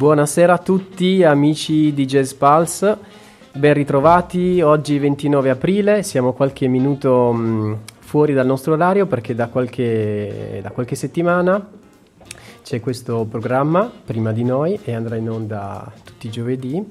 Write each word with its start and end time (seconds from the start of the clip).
Buonasera 0.00 0.54
a 0.54 0.58
tutti 0.58 1.22
amici 1.24 1.92
di 1.92 2.06
Jazz 2.06 2.32
Pulse, 2.32 2.96
ben 3.52 3.74
ritrovati, 3.74 4.62
oggi 4.62 4.98
29 4.98 5.50
aprile, 5.50 6.02
siamo 6.02 6.32
qualche 6.32 6.68
minuto 6.68 7.30
mh, 7.30 7.38
mm, 7.38 7.72
fuori 7.98 8.32
dal 8.32 8.46
nostro 8.46 8.72
orario 8.72 9.04
perché 9.04 9.34
da 9.34 9.48
qualche, 9.48 10.60
da 10.62 10.70
qualche 10.70 10.94
settimana 10.94 11.68
c'è 12.62 12.80
questo 12.80 13.26
programma 13.26 13.92
prima 14.06 14.32
di 14.32 14.42
noi 14.42 14.80
e 14.82 14.94
andrà 14.94 15.16
in 15.16 15.28
onda 15.28 15.92
tutti 16.02 16.28
i 16.28 16.30
giovedì 16.30 16.82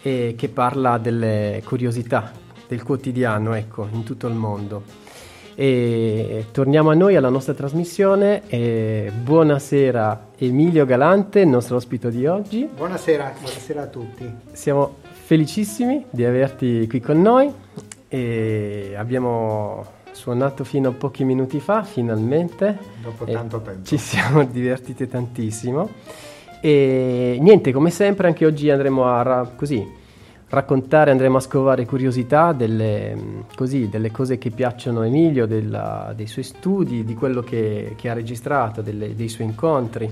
e 0.00 0.36
che 0.38 0.48
parla 0.48 0.98
delle 0.98 1.60
curiosità 1.64 2.30
del 2.68 2.84
quotidiano 2.84 3.54
ecco, 3.54 3.88
in 3.90 4.04
tutto 4.04 4.28
il 4.28 4.34
mondo. 4.34 5.05
E 5.58 6.48
torniamo 6.52 6.90
a 6.90 6.94
noi, 6.94 7.16
alla 7.16 7.30
nostra 7.30 7.54
trasmissione. 7.54 8.42
E 8.46 9.10
buonasera 9.22 10.32
Emilio 10.36 10.84
Galante, 10.84 11.40
il 11.40 11.48
nostro 11.48 11.76
ospite 11.76 12.10
di 12.10 12.26
oggi. 12.26 12.68
Buonasera, 12.76 13.32
buonasera 13.40 13.82
a 13.82 13.86
tutti. 13.86 14.30
Siamo 14.52 14.96
felicissimi 15.02 16.04
di 16.10 16.26
averti 16.26 16.86
qui 16.86 17.00
con 17.00 17.22
noi 17.22 17.50
e 18.06 18.92
abbiamo 18.98 19.94
suonato 20.12 20.62
fino 20.62 20.90
a 20.90 20.92
pochi 20.92 21.24
minuti 21.24 21.58
fa, 21.58 21.82
finalmente. 21.84 22.78
Dopo 23.02 23.24
tanto 23.24 23.58
tempo. 23.62 23.82
Ci 23.82 23.96
siamo 23.96 24.44
divertiti 24.52 25.08
tantissimo. 25.08 25.88
E 26.60 27.38
niente, 27.40 27.72
come 27.72 27.88
sempre, 27.88 28.26
anche 28.26 28.44
oggi 28.44 28.68
andremo 28.68 29.06
a 29.06 29.50
così 29.56 30.04
raccontare, 30.48 31.10
andremo 31.10 31.38
a 31.38 31.40
scovare 31.40 31.84
curiosità 31.86 32.52
delle, 32.52 33.44
così, 33.54 33.88
delle 33.88 34.10
cose 34.10 34.38
che 34.38 34.50
piacciono 34.50 35.00
a 35.00 35.06
Emilio, 35.06 35.46
della, 35.46 36.12
dei 36.14 36.26
suoi 36.26 36.44
studi, 36.44 37.04
di 37.04 37.14
quello 37.14 37.42
che, 37.42 37.94
che 37.96 38.08
ha 38.08 38.12
registrato, 38.12 38.82
delle, 38.82 39.14
dei 39.14 39.28
suoi 39.28 39.46
incontri. 39.46 40.10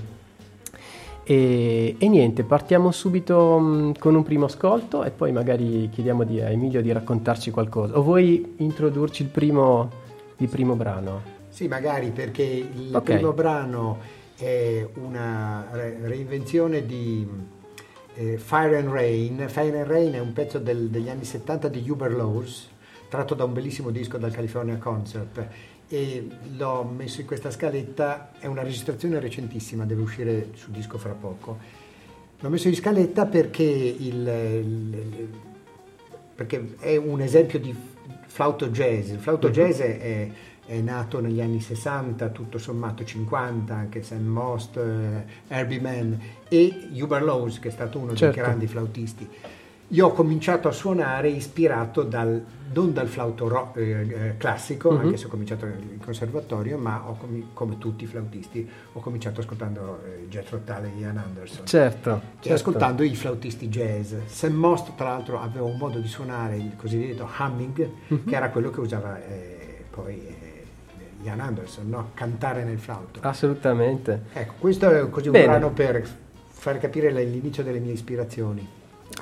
E, 1.27 1.95
e, 1.97 2.07
niente, 2.07 2.43
partiamo 2.43 2.91
subito 2.91 3.57
mh, 3.57 3.97
con 3.97 4.13
un 4.13 4.23
primo 4.23 4.45
ascolto 4.45 5.03
e 5.03 5.09
poi 5.09 5.31
magari 5.31 5.89
chiediamo 5.91 6.23
di, 6.23 6.39
a 6.39 6.49
Emilio 6.49 6.81
di 6.81 6.91
raccontarci 6.91 7.49
qualcosa. 7.49 7.97
O 7.97 8.03
vuoi 8.03 8.55
introdurci 8.57 9.23
il 9.23 9.29
primo, 9.29 9.89
il 10.37 10.47
primo 10.49 10.75
brano? 10.75 11.33
Sì, 11.49 11.67
magari 11.67 12.11
perché 12.11 12.43
il 12.43 12.93
okay. 12.93 13.15
primo 13.15 13.31
brano 13.31 13.97
è 14.35 14.85
una 14.95 15.65
re- 15.71 15.97
reinvenzione 16.01 16.85
di 16.85 17.25
eh, 18.15 18.37
Fire 18.37 18.77
and 18.77 18.89
Rain. 18.89 19.45
Fire 19.47 19.79
and 19.79 19.87
Rain 19.87 20.13
è 20.13 20.19
un 20.19 20.33
pezzo 20.33 20.59
del, 20.59 20.89
degli 20.89 21.09
anni 21.09 21.25
70 21.25 21.67
di 21.67 21.89
Huber 21.89 22.11
Laws, 22.11 22.69
tratto 23.09 23.35
da 23.35 23.43
un 23.43 23.53
bellissimo 23.53 23.91
disco 23.91 24.17
dal 24.17 24.31
California 24.31 24.77
Concert 24.77 25.47
e 25.87 26.27
l'ho 26.57 26.83
messo 26.83 27.21
in 27.21 27.27
questa 27.27 27.51
scaletta, 27.51 28.31
è 28.39 28.47
una 28.47 28.63
registrazione 28.63 29.19
recentissima, 29.19 29.85
deve 29.85 30.01
uscire 30.01 30.49
sul 30.55 30.73
disco 30.73 30.97
fra 30.97 31.13
poco. 31.13 31.57
L'ho 32.39 32.49
messo 32.49 32.67
in 32.67 32.75
scaletta 32.75 33.27
perché, 33.27 33.63
il, 33.63 34.27
il, 34.27 35.29
perché 36.33 36.75
è 36.79 36.95
un 36.95 37.21
esempio 37.21 37.59
di 37.59 37.75
flauto 38.25 38.69
jazz. 38.69 39.09
Il 39.09 39.19
flauto 39.19 39.47
mm-hmm. 39.47 39.55
jazz 39.55 39.79
è 39.79 40.29
è 40.65 40.79
nato 40.79 41.19
negli 41.19 41.41
anni 41.41 41.61
60, 41.61 42.29
tutto 42.29 42.57
sommato 42.57 43.03
50, 43.03 43.73
anche 43.73 44.01
Sam 44.01 44.25
Most, 44.25 44.77
eh, 44.77 45.25
Herbie 45.47 45.79
Mann 45.79 46.13
e 46.49 46.89
Hubert 46.93 47.23
Laws, 47.23 47.59
che 47.59 47.69
è 47.69 47.71
stato 47.71 47.99
uno 47.99 48.15
certo. 48.15 48.35
dei 48.35 48.43
grandi 48.43 48.67
flautisti. 48.67 49.29
Io 49.89 50.07
ho 50.07 50.11
cominciato 50.13 50.67
a 50.67 50.71
suonare 50.71 51.29
ispirato 51.29 52.01
dal, 52.01 52.43
non 52.73 52.91
dal 52.91 53.07
flauto 53.07 53.47
rock, 53.47 53.77
eh, 53.77 54.07
eh, 54.09 54.37
classico, 54.37 54.91
mm-hmm. 54.91 55.05
anche 55.05 55.17
se 55.17 55.27
ho 55.27 55.29
cominciato 55.29 55.67
in 55.67 55.99
conservatorio, 56.03 56.79
ma 56.79 56.97
com- 57.19 57.53
come 57.53 57.77
tutti 57.77 58.05
i 58.05 58.07
flautisti 58.07 58.67
ho 58.93 58.99
cominciato 58.99 59.41
ascoltando 59.41 59.99
eh, 60.03 60.27
Jethro 60.27 60.61
Tull 60.65 60.85
e 60.85 60.99
Ian 60.99 61.17
Anderson. 61.17 61.67
Certo. 61.67 62.09
E 62.09 62.21
certo. 62.39 62.53
ascoltando 62.53 63.03
i 63.03 63.15
flautisti 63.15 63.69
jazz. 63.69 64.15
Sam 64.25 64.53
Most, 64.53 64.95
tra 64.95 65.09
l'altro, 65.09 65.39
aveva 65.39 65.65
un 65.65 65.77
modo 65.77 65.99
di 65.99 66.07
suonare 66.07 66.57
il 66.57 66.75
cosiddetto 66.75 67.29
humming, 67.37 67.89
mm-hmm. 68.11 68.25
che 68.25 68.35
era 68.35 68.49
quello 68.49 68.71
che 68.71 68.79
usava 68.79 69.23
eh, 69.23 69.65
poi 69.95 70.15
eh, 70.27 70.34
Ian 71.25 71.39
Anderson, 71.39 71.89
no? 71.89 72.09
cantare 72.13 72.63
nel 72.63 72.77
flauto. 72.77 73.19
Assolutamente. 73.21 74.25
Ecco, 74.33 74.53
questo 74.59 74.89
è 74.89 75.09
così 75.09 75.27
un 75.27 75.33
Bene. 75.33 75.45
brano 75.47 75.71
per 75.71 76.03
far 76.47 76.77
capire 76.77 77.11
l'inizio 77.11 77.63
delle 77.63 77.79
mie 77.79 77.93
ispirazioni. 77.93 78.67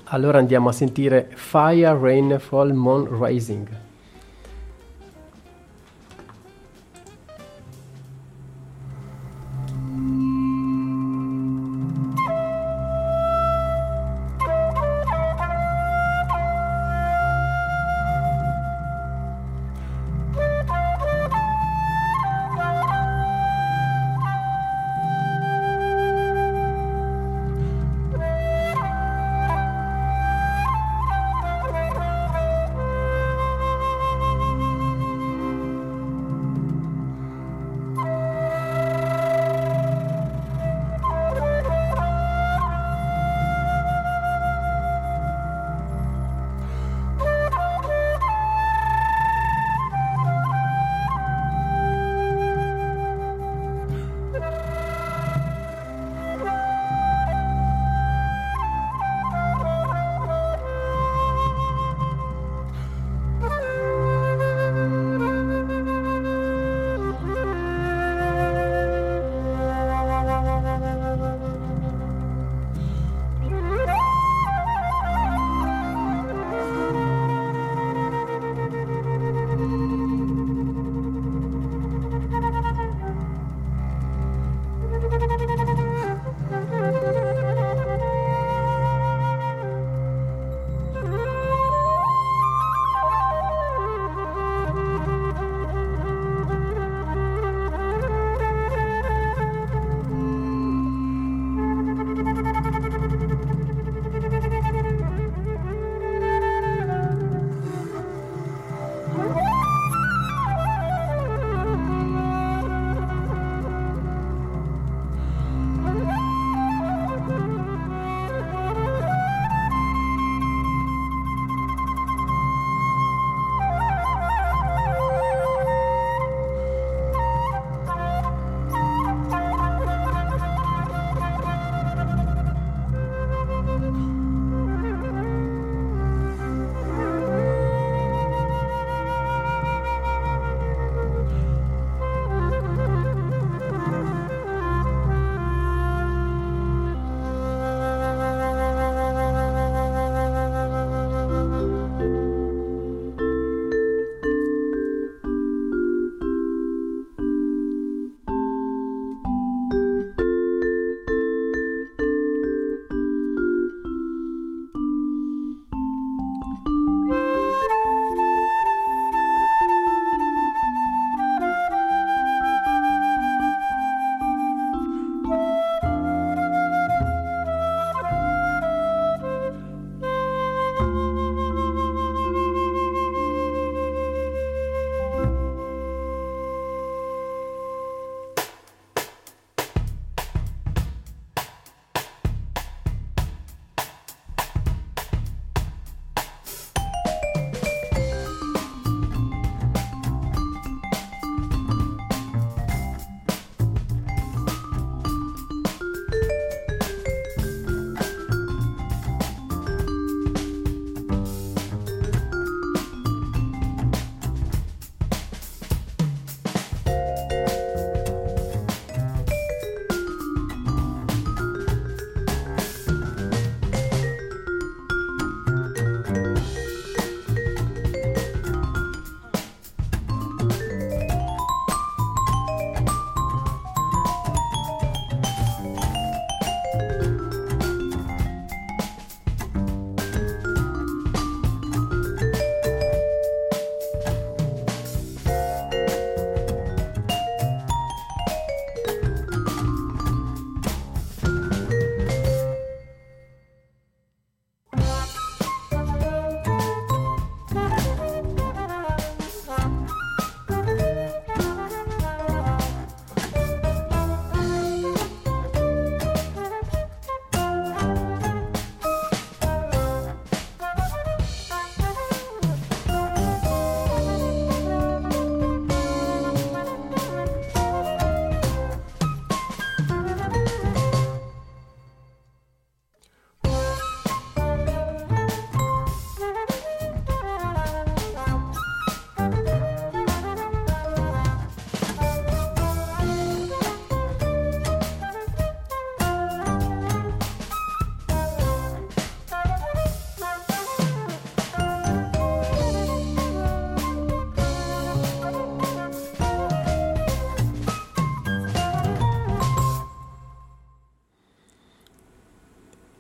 Allora 0.06 0.38
andiamo 0.38 0.70
a 0.70 0.72
sentire 0.74 1.30
Fire, 1.34 1.98
Rainfall, 1.98 2.72
Moon 2.72 3.08
Rising. 3.24 3.68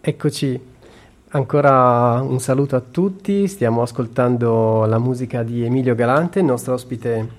Eccoci, 0.06 0.60
ancora 1.30 2.20
un 2.20 2.42
saluto 2.42 2.76
a 2.76 2.82
tutti, 2.82 3.48
stiamo 3.48 3.82
ascoltando 3.82 4.84
la 4.84 5.00
musica 5.00 5.44
di 5.44 5.64
Emilio 5.64 5.96
Galante, 5.96 6.40
il 6.40 6.46
nostro 6.46 6.74
ospite 6.74 7.30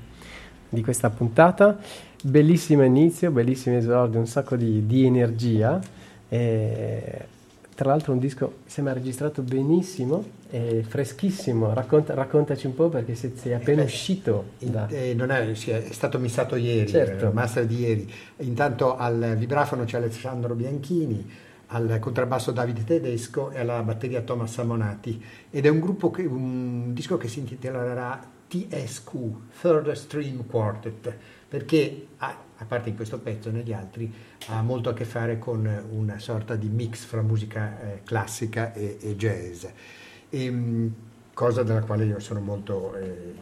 di 0.70 0.82
questa 0.82 1.10
puntata. 1.10 1.76
Bellissimo 2.22 2.82
inizio, 2.82 3.30
bellissimo 3.32 3.76
esordio, 3.76 4.18
un 4.18 4.26
sacco 4.26 4.56
di, 4.56 4.86
di 4.86 5.04
energia. 5.04 5.78
E, 6.26 7.26
tra 7.74 7.90
l'altro 7.90 8.14
un 8.14 8.18
disco 8.18 8.46
mi 8.64 8.70
sembra 8.70 8.94
registrato 8.94 9.42
benissimo, 9.42 10.24
freschissimo, 10.48 11.74
Racconta, 11.74 12.14
raccontaci 12.14 12.64
un 12.64 12.74
po' 12.74 12.88
perché 12.88 13.14
sei, 13.14 13.34
sei 13.36 13.52
appena 13.52 13.82
eh, 13.82 13.84
uscito. 13.84 14.52
Da... 14.60 14.88
Eh, 14.88 15.12
non 15.12 15.30
è, 15.30 15.50
è, 15.50 15.54
stato 15.90 16.18
missato 16.18 16.56
ieri, 16.56 16.88
certo. 16.88 17.26
il 17.26 17.34
master 17.34 17.66
di 17.66 17.80
ieri. 17.80 18.10
Intanto 18.38 18.96
al 18.96 19.34
vibrafono 19.36 19.84
c'è 19.84 19.98
Alessandro 19.98 20.54
Bianchini, 20.54 21.52
al 21.74 21.98
contrabbasso 21.98 22.52
Davide 22.52 22.84
Tedesco 22.84 23.50
e 23.50 23.58
alla 23.58 23.82
batteria 23.82 24.22
Thomas 24.22 24.52
Samonati 24.52 25.22
ed 25.50 25.66
è 25.66 25.68
un, 25.68 25.80
gruppo 25.80 26.10
che, 26.10 26.22
un 26.22 26.94
disco 26.94 27.16
che 27.16 27.26
si 27.26 27.40
intitolerà 27.40 28.30
TSQ, 28.46 29.12
Third 29.60 29.90
Stream 29.92 30.46
Quartet, 30.46 31.12
perché 31.48 32.06
ha, 32.18 32.36
a 32.56 32.64
parte 32.64 32.90
in 32.90 32.96
questo 32.96 33.18
pezzo 33.18 33.48
e 33.48 33.52
negli 33.52 33.72
altri 33.72 34.12
ha 34.48 34.62
molto 34.62 34.90
a 34.90 34.94
che 34.94 35.04
fare 35.04 35.38
con 35.38 35.68
una 35.90 36.18
sorta 36.20 36.54
di 36.54 36.68
mix 36.68 37.04
fra 37.04 37.22
musica 37.22 37.80
eh, 37.80 38.02
classica 38.04 38.72
e, 38.72 38.98
e 39.00 39.16
jazz, 39.16 39.64
e, 39.64 40.44
ehm, 40.44 40.94
cosa 41.32 41.64
della 41.64 41.82
quale 41.82 42.04
io 42.04 42.20
sono 42.20 42.38
molto 42.38 42.94
eh, 42.94 43.34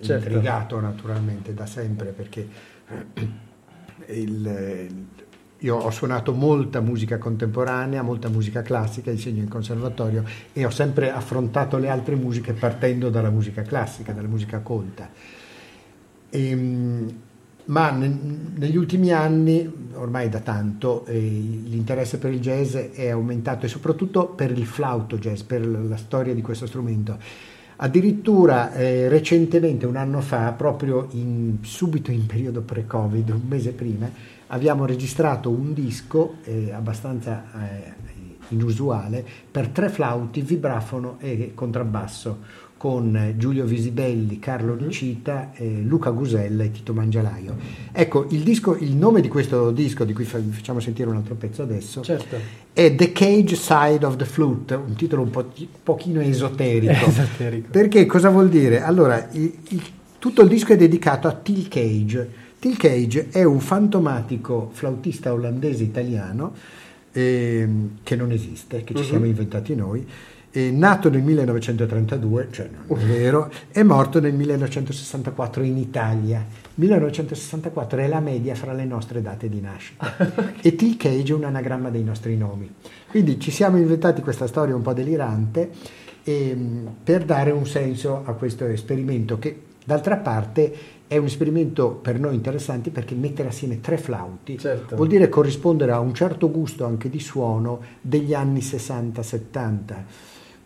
certo. 0.00 0.28
intrigato 0.28 0.80
naturalmente 0.80 1.52
da 1.52 1.66
sempre 1.66 2.12
perché 2.12 2.48
il, 4.06 5.06
io 5.64 5.76
ho 5.76 5.90
suonato 5.90 6.32
molta 6.32 6.80
musica 6.80 7.16
contemporanea, 7.16 8.02
molta 8.02 8.28
musica 8.28 8.60
classica, 8.60 9.10
insegno 9.10 9.40
in 9.40 9.48
conservatorio 9.48 10.22
e 10.52 10.66
ho 10.66 10.70
sempre 10.70 11.10
affrontato 11.10 11.78
le 11.78 11.88
altre 11.88 12.16
musiche 12.16 12.52
partendo 12.52 13.08
dalla 13.08 13.30
musica 13.30 13.62
classica, 13.62 14.12
dalla 14.12 14.28
musica 14.28 14.58
colta. 14.58 15.08
E, 16.28 16.48
ehm, 16.50 17.12
ma 17.66 17.90
ne, 17.92 18.14
negli 18.56 18.76
ultimi 18.76 19.10
anni, 19.10 19.88
ormai 19.94 20.28
da 20.28 20.40
tanto, 20.40 21.06
eh, 21.06 21.18
l'interesse 21.18 22.18
per 22.18 22.30
il 22.30 22.40
jazz 22.40 22.74
è 22.74 23.08
aumentato 23.08 23.64
e 23.64 23.70
soprattutto 23.70 24.26
per 24.26 24.50
il 24.50 24.66
flauto 24.66 25.16
jazz, 25.16 25.40
per 25.40 25.66
la 25.66 25.96
storia 25.96 26.34
di 26.34 26.42
questo 26.42 26.66
strumento. 26.66 27.16
Addirittura 27.76 28.74
eh, 28.74 29.08
recentemente, 29.08 29.86
un 29.86 29.96
anno 29.96 30.20
fa, 30.20 30.52
proprio 30.52 31.08
in, 31.12 31.56
subito 31.62 32.10
in 32.10 32.26
periodo 32.26 32.60
pre-Covid, 32.60 33.30
un 33.30 33.40
mese 33.48 33.72
prima, 33.72 34.10
abbiamo 34.54 34.86
registrato 34.86 35.50
un 35.50 35.74
disco 35.74 36.36
eh, 36.44 36.72
abbastanza 36.72 37.44
eh, 37.54 37.92
inusuale 38.48 39.24
per 39.50 39.68
tre 39.68 39.88
flauti, 39.88 40.40
vibrafono 40.42 41.16
e 41.18 41.52
contrabbasso 41.54 42.62
con 42.76 43.34
Giulio 43.36 43.64
Visibelli, 43.64 44.38
Carlo 44.38 44.76
Ricita, 44.76 45.52
eh, 45.54 45.80
Luca 45.82 46.10
Gusella 46.10 46.64
e 46.64 46.70
Tito 46.70 46.92
Mangialaio. 46.92 47.56
Ecco, 47.90 48.26
il, 48.30 48.42
disco, 48.42 48.76
il, 48.76 48.94
nome 48.94 49.22
di 49.22 49.28
questo 49.28 49.70
disco, 49.70 50.04
di 50.04 50.12
cui 50.12 50.24
fa, 50.24 50.38
facciamo 50.50 50.80
sentire 50.80 51.08
un 51.08 51.16
altro 51.16 51.34
pezzo 51.34 51.62
adesso, 51.62 52.02
certo. 52.02 52.36
è 52.72 52.94
The 52.94 53.10
Cage 53.12 53.56
Side 53.56 54.04
of 54.04 54.16
the 54.16 54.26
Flute, 54.26 54.74
un 54.74 54.94
titolo 54.94 55.22
un 55.22 55.30
po', 55.30 55.50
pochino 55.82 56.20
esoterico. 56.20 56.92
esoterico. 57.08 57.70
Perché 57.70 58.04
cosa 58.04 58.28
vuol 58.28 58.50
dire? 58.50 58.82
Allora, 58.82 59.30
il, 59.32 59.52
il, 59.70 59.82
tutto 60.18 60.42
il 60.42 60.48
disco 60.48 60.74
è 60.74 60.76
dedicato 60.76 61.26
a 61.26 61.32
Till 61.32 61.66
Cage, 61.68 62.43
Till 62.64 62.78
Cage 62.78 63.28
è 63.28 63.42
un 63.44 63.60
fantomatico 63.60 64.70
flautista 64.72 65.34
olandese 65.34 65.82
italiano 65.82 66.54
eh, 67.12 67.68
che 68.02 68.16
non 68.16 68.32
esiste, 68.32 68.84
che 68.84 68.94
ci 68.94 69.02
uh-huh. 69.02 69.06
siamo 69.06 69.26
inventati 69.26 69.74
noi, 69.74 70.06
nato 70.72 71.10
nel 71.10 71.20
1932, 71.20 72.48
cioè 72.50 72.70
non 72.86 72.98
è 72.98 73.04
vero, 73.04 73.52
è 73.70 73.82
morto 73.82 74.18
nel 74.18 74.32
1964 74.32 75.62
in 75.62 75.76
Italia. 75.76 76.42
1964 76.76 77.98
è 77.98 78.08
la 78.08 78.20
media 78.20 78.54
fra 78.54 78.72
le 78.72 78.86
nostre 78.86 79.20
date 79.20 79.50
di 79.50 79.60
nascita 79.60 80.16
e 80.62 80.74
Till 80.74 80.96
Cage 80.96 81.34
è 81.34 81.36
un 81.36 81.44
anagramma 81.44 81.90
dei 81.90 82.02
nostri 82.02 82.34
nomi. 82.34 82.72
Quindi 83.10 83.38
ci 83.38 83.50
siamo 83.50 83.76
inventati 83.76 84.22
questa 84.22 84.46
storia 84.46 84.74
un 84.74 84.80
po' 84.80 84.94
delirante 84.94 85.70
eh, 86.24 86.56
per 87.04 87.26
dare 87.26 87.50
un 87.50 87.66
senso 87.66 88.22
a 88.24 88.32
questo 88.32 88.64
esperimento 88.64 89.38
che 89.38 89.60
d'altra 89.84 90.16
parte 90.16 90.74
è 91.06 91.16
un 91.16 91.26
esperimento 91.26 91.90
per 91.90 92.18
noi 92.18 92.34
interessante 92.34 92.90
perché 92.90 93.14
mettere 93.14 93.48
assieme 93.48 93.80
tre 93.80 93.98
flauti 93.98 94.58
certo. 94.58 94.96
vuol 94.96 95.08
dire 95.08 95.28
corrispondere 95.28 95.92
a 95.92 96.00
un 96.00 96.14
certo 96.14 96.50
gusto 96.50 96.84
anche 96.86 97.10
di 97.10 97.20
suono 97.20 97.80
degli 98.00 98.34
anni 98.34 98.60
60-70 98.60 99.94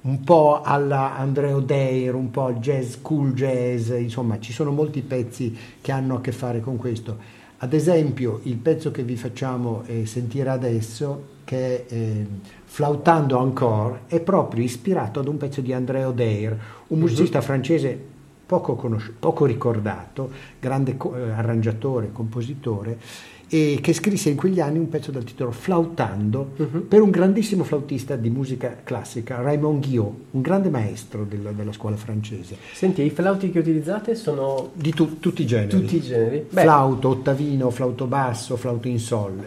un 0.00 0.22
po' 0.22 0.62
alla 0.62 1.16
Andrea 1.16 1.56
O'Dare, 1.56 2.10
un 2.10 2.30
po' 2.30 2.46
al 2.46 2.58
jazz, 2.58 2.96
cool 3.02 3.32
jazz, 3.32 3.90
insomma 3.90 4.38
ci 4.38 4.52
sono 4.52 4.70
molti 4.70 5.02
pezzi 5.02 5.56
che 5.80 5.92
hanno 5.92 6.16
a 6.16 6.20
che 6.20 6.32
fare 6.32 6.60
con 6.60 6.76
questo. 6.76 7.36
Ad 7.58 7.72
esempio 7.72 8.40
il 8.44 8.56
pezzo 8.56 8.92
che 8.92 9.02
vi 9.02 9.16
facciamo 9.16 9.82
eh, 9.86 10.06
sentire 10.06 10.50
adesso, 10.50 11.36
che 11.44 11.86
è 11.86 11.92
eh, 11.92 12.26
Flautando 12.64 13.38
Encore, 13.38 14.00
è 14.06 14.20
proprio 14.20 14.62
ispirato 14.62 15.18
ad 15.18 15.26
un 15.26 15.36
pezzo 15.36 15.60
di 15.60 15.72
Andrea 15.72 16.06
O'Dare, 16.06 16.58
un 16.88 16.98
musicista 17.00 17.38
uh-huh. 17.38 17.44
francese 17.44 18.04
poco, 18.48 18.76
conosci- 18.76 19.12
poco 19.18 19.44
ricordato, 19.44 20.30
grande 20.58 20.96
co- 20.96 21.14
eh, 21.14 21.32
arrangiatore, 21.32 22.10
compositore, 22.12 22.98
e 23.46 23.78
che 23.82 23.92
scrisse 23.92 24.30
in 24.30 24.36
quegli 24.36 24.58
anni 24.58 24.78
un 24.78 24.88
pezzo 24.88 25.10
dal 25.10 25.24
titolo 25.24 25.50
Flautando 25.50 26.52
uh-huh. 26.56 26.88
per 26.88 27.02
un 27.02 27.10
grandissimo 27.10 27.62
flautista 27.62 28.16
di 28.16 28.30
musica 28.30 28.78
classica, 28.82 29.42
Raymond 29.42 29.84
Guillot, 29.84 30.12
un 30.30 30.40
grande 30.40 30.70
maestro 30.70 31.24
della, 31.24 31.52
della 31.52 31.72
scuola 31.72 31.96
francese. 31.96 32.56
Senti, 32.72 33.02
i 33.02 33.10
flauti 33.10 33.50
che 33.50 33.58
utilizzate 33.58 34.14
sono... 34.14 34.70
Di 34.72 34.92
tu, 34.92 35.18
tutti 35.18 35.42
i 35.42 35.46
generi. 35.46 35.68
Tutti 35.68 35.96
i 35.96 36.00
generi. 36.00 36.46
Beh. 36.50 36.62
Flauto, 36.62 37.08
ottavino, 37.10 37.68
flauto 37.68 38.06
basso, 38.06 38.56
flauto 38.56 38.88
in 38.88 38.98
sol. 38.98 39.46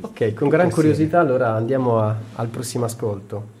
ok, 0.00 0.34
con 0.34 0.48
gran 0.48 0.70
curiosità 0.70 1.18
allora 1.20 1.54
andiamo 1.54 1.98
a, 1.98 2.14
al 2.34 2.48
prossimo 2.48 2.84
ascolto. 2.84 3.56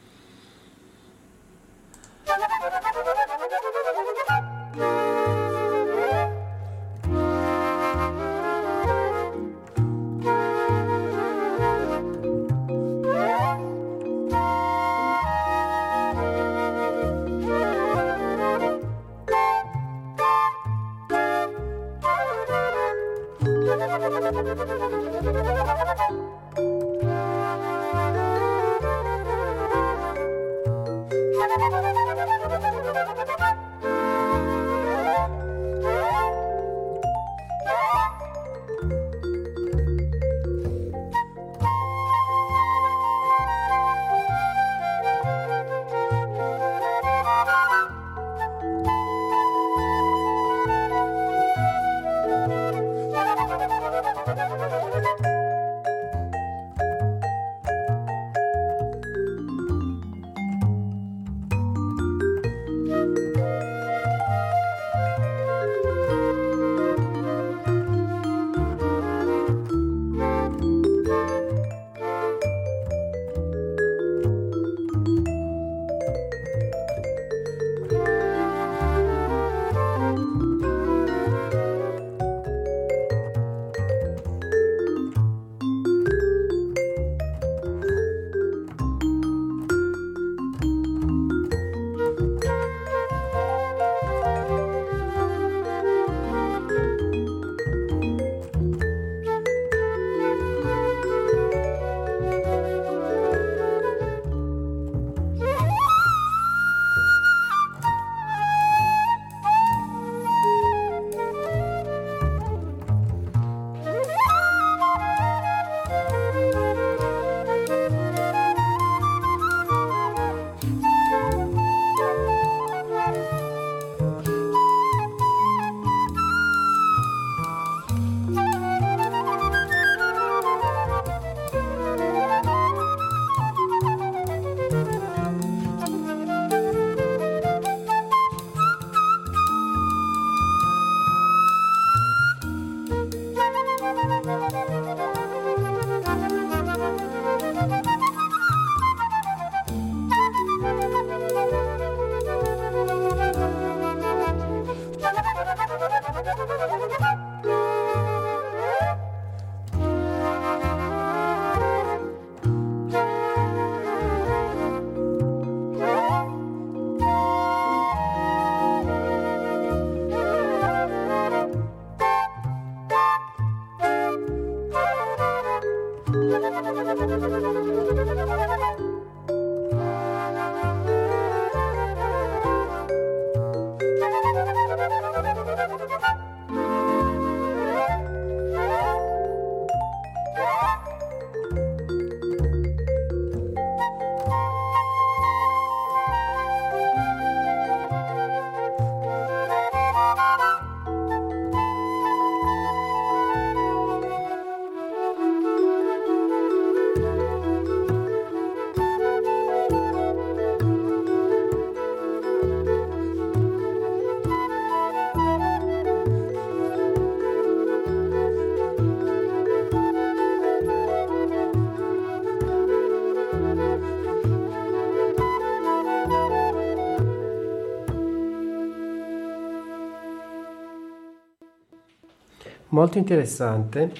Molto 232.78 232.98
interessante. 232.98 233.92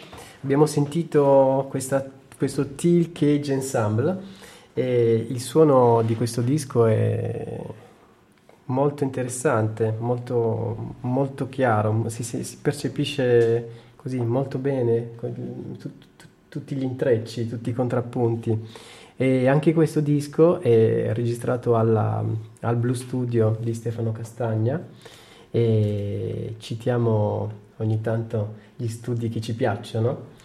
Abbiamo 0.43 0.67
sentito 0.67 1.67
questa, 1.69 2.09
questo 2.37 2.75
Teal 2.75 3.11
Cage 3.11 3.53
Ensemble 3.53 4.17
e 4.73 5.27
il 5.29 5.41
suono 5.41 6.03
di 6.03 6.15
questo 6.15 6.43
disco 6.43 6.87
è 6.87 7.61
molto 8.67 9.03
interessante, 9.03 9.93
molto, 9.99 10.95
molto 11.01 11.49
chiaro, 11.49 12.09
si, 12.09 12.23
si, 12.23 12.45
si 12.45 12.59
percepisce 12.63 13.87
così 13.97 14.21
molto 14.21 14.59
bene 14.59 15.17
tu, 15.17 15.77
tu, 15.79 15.91
tutti 16.49 16.77
gli 16.77 16.85
intrecci, 16.85 17.49
tutti 17.49 17.71
i 17.71 17.75
contrappunti. 17.75 18.57
E 19.17 19.49
anche 19.49 19.75
questo 19.75 19.99
disco 19.99 20.61
è 20.61 21.13
registrato 21.13 21.75
alla, 21.75 22.25
al 22.61 22.77
Blue 22.77 22.95
Studio 22.95 23.57
di 23.61 23.75
Stefano 23.75 24.13
Castagna 24.13 24.81
e 25.51 26.55
citiamo 26.59 27.67
ogni 27.79 28.01
tanto 28.01 28.55
gli 28.77 28.89
studi 28.89 29.29
che 29.29 29.41
ci 29.41 29.55
piacciono. 29.55 30.37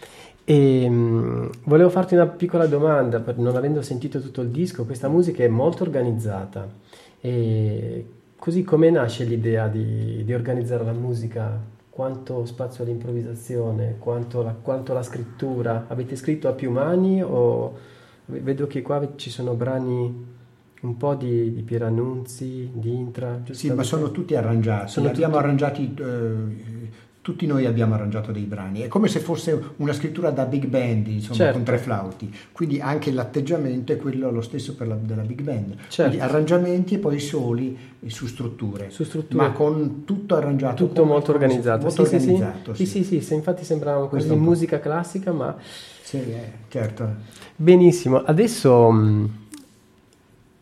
E 0.45 0.85
um, 0.87 1.49
volevo 1.63 1.89
farti 1.89 2.15
una 2.15 2.27
piccola 2.27 2.65
domanda, 2.67 3.19
per, 3.19 3.37
non 3.37 3.55
avendo 3.55 3.81
sentito 3.81 4.19
tutto 4.19 4.41
il 4.41 4.49
disco, 4.49 4.85
questa 4.85 5.07
musica 5.07 5.43
è 5.43 5.47
molto 5.47 5.83
organizzata. 5.83 6.67
E 7.21 8.05
così 8.35 8.63
come 8.63 8.89
nasce 8.89 9.23
l'idea 9.23 9.67
di, 9.67 10.23
di 10.23 10.33
organizzare 10.33 10.83
la 10.83 10.93
musica? 10.93 11.71
Quanto 11.89 12.43
spazio 12.45 12.83
all'improvvisazione? 12.83 13.97
Quanto 13.99 14.41
la, 14.41 14.55
quanto 14.59 14.93
la 14.93 15.03
scrittura? 15.03 15.85
Avete 15.87 16.15
scritto 16.15 16.47
a 16.47 16.53
più 16.53 16.71
mani 16.71 17.21
o 17.21 17.77
vedo 18.25 18.67
che 18.67 18.81
qua 18.81 19.07
ci 19.15 19.29
sono 19.29 19.53
brani 19.53 20.31
un 20.81 20.97
po' 20.97 21.13
di, 21.13 21.53
di 21.53 21.61
Pieranunzi, 21.61 22.71
di 22.73 22.93
Intra? 22.93 23.41
Sì, 23.51 23.71
ma 23.71 23.83
sono 23.83 24.11
tutti 24.11 24.35
arrangiati. 24.35 24.91
Sono 24.91 25.07
abbiamo 25.07 25.35
tutti... 25.35 25.45
arrangiati 25.45 25.93
eh, 25.97 26.89
tutti 27.23 27.45
noi 27.45 27.65
abbiamo 27.65 27.93
arrangiato 27.93 28.33
dei 28.33 28.43
brani, 28.43 28.81
è 28.81 28.89
come 28.89 29.07
se 29.07 29.21
fosse 29.21 29.57
una 29.77 29.93
scrittura 29.93 30.29
da 30.29 30.43
big 30.43 30.65
band, 30.65 31.07
insomma, 31.07 31.35
certo. 31.35 31.53
con 31.53 31.63
tre 31.63 31.77
flauti, 31.77 32.35
quindi 32.51 32.81
anche 32.81 33.13
l'atteggiamento 33.13 33.93
è 33.93 33.95
quello 33.95 34.29
lo 34.29 34.41
stesso 34.41 34.75
per 34.75 34.87
la, 34.87 34.95
della 34.95 35.21
big 35.21 35.41
band, 35.41 35.75
certo. 35.87 36.21
arrangiamenti 36.21 36.95
e 36.95 36.97
poi 36.97 37.21
soli 37.21 37.77
su 38.07 38.27
strutture, 38.27 38.89
su 38.89 39.05
strutture, 39.05 39.41
ma 39.41 39.51
con 39.53 40.03
tutto 40.03 40.35
arrangiato, 40.35 40.85
tutto 40.85 41.05
molto 41.05 41.31
organizzato, 41.31 41.83
molto 41.85 42.03
sì, 42.03 42.15
organizzato 42.15 42.73
sì, 42.73 42.85
sì. 42.85 43.03
sì, 43.05 43.21
sì, 43.21 43.33
infatti 43.33 43.63
sembrava 43.63 44.09
quasi 44.09 44.35
musica 44.35 44.81
classica, 44.81 45.31
ma... 45.31 45.55
Sì, 46.03 46.17
eh, 46.17 46.51
certo. 46.67 47.07
Benissimo, 47.55 48.17
adesso 48.17 48.91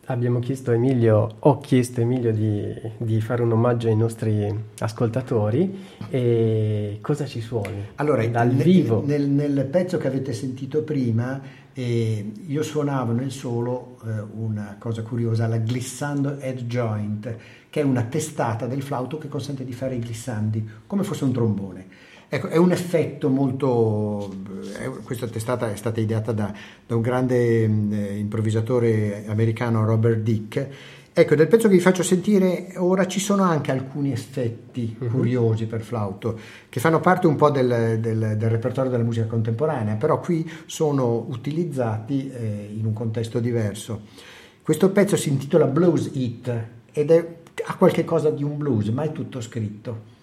abbiamo 0.06 0.40
chiesto 0.40 0.72
a 0.72 0.74
Emilio, 0.74 1.36
ho 1.38 1.58
chiesto 1.58 2.00
a 2.00 2.02
Emilio 2.02 2.32
di, 2.32 2.74
di, 2.96 3.20
fare 3.20 3.42
un 3.42 3.52
omaggio 3.52 3.88
ai 3.88 3.96
nostri 3.96 4.52
ascoltatori 4.80 5.78
e 6.10 6.98
cosa 7.00 7.26
ci 7.26 7.40
suoni? 7.40 7.86
Allora, 7.96 8.26
dal 8.26 8.52
nel, 8.52 8.64
vivo. 8.64 9.02
Nel, 9.04 9.28
nel, 9.28 9.64
pezzo 9.66 9.98
che 9.98 10.08
avete 10.08 10.32
sentito 10.32 10.82
prima 10.82 11.40
eh, 11.72 12.32
io 12.46 12.62
suonavo 12.62 13.12
nel 13.12 13.30
solo 13.30 13.96
eh, 14.04 14.20
una 14.34 14.76
cosa 14.78 15.02
curiosa, 15.02 15.46
la 15.46 15.58
glissando 15.58 16.38
head 16.38 16.62
joint, 16.62 17.36
che 17.70 17.80
è 17.80 17.84
una 17.84 18.02
testata 18.02 18.66
del 18.66 18.82
flauto 18.82 19.18
che 19.18 19.28
consente 19.28 19.64
di 19.64 19.72
fare 19.72 19.94
i 19.94 20.00
glissandi 20.00 20.68
come 20.86 21.04
fosse 21.04 21.24
un 21.24 21.32
trombone. 21.32 22.10
Ecco, 22.34 22.48
è 22.48 22.56
un 22.56 22.72
effetto 22.72 23.28
molto... 23.28 24.34
È, 24.78 24.88
questa 25.04 25.26
testata 25.26 25.70
è 25.70 25.76
stata 25.76 26.00
ideata 26.00 26.32
da, 26.32 26.50
da 26.86 26.96
un 26.96 27.02
grande 27.02 27.64
eh, 27.64 28.16
improvvisatore 28.16 29.26
americano, 29.26 29.84
Robert 29.84 30.20
Dick. 30.20 30.68
Ecco, 31.12 31.34
nel 31.34 31.46
pezzo 31.46 31.68
che 31.68 31.74
vi 31.74 31.80
faccio 31.80 32.02
sentire 32.02 32.72
ora 32.76 33.06
ci 33.06 33.20
sono 33.20 33.42
anche 33.42 33.70
alcuni 33.70 34.12
effetti 34.12 34.96
uh-huh. 34.98 35.08
curiosi 35.08 35.66
per 35.66 35.82
flauto 35.82 36.38
che 36.70 36.80
fanno 36.80 37.00
parte 37.00 37.26
un 37.26 37.36
po' 37.36 37.50
del, 37.50 37.98
del, 38.00 38.36
del, 38.38 38.48
repertorio 38.48 38.90
della 38.90 39.04
musica 39.04 39.26
contemporanea, 39.26 39.96
però 39.96 40.18
qui 40.18 40.50
sono 40.64 41.26
utilizzati 41.28 42.30
eh, 42.30 42.74
in 42.74 42.86
un 42.86 42.94
contesto 42.94 43.40
diverso. 43.40 44.04
Questo 44.62 44.88
pezzo 44.88 45.16
si 45.16 45.28
intitola 45.28 45.66
Blues 45.66 46.08
It 46.14 46.64
ed 46.92 47.10
è, 47.10 47.36
ha 47.66 47.76
qualche 47.76 48.04
cosa 48.04 48.30
di 48.30 48.42
un 48.42 48.56
blues, 48.56 48.88
ma 48.88 49.02
è 49.02 49.12
tutto 49.12 49.42
scritto. 49.42 50.20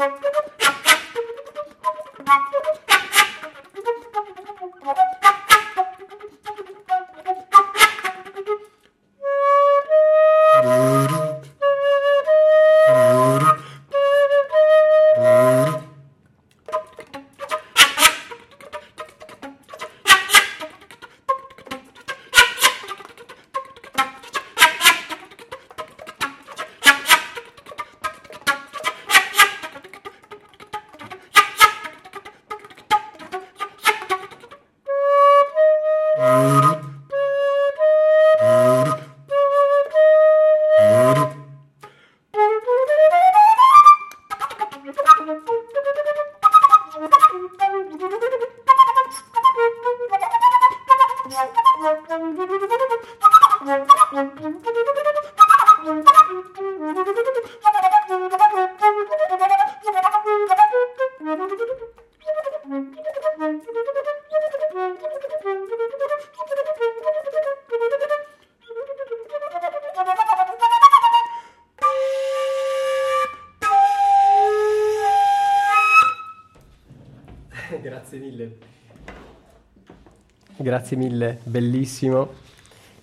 Boop, 0.00 0.12
boop, 0.12 0.32
boop. 0.34 0.49
Grazie 80.80 80.96
mille, 80.96 81.38
bellissimo. 81.44 82.32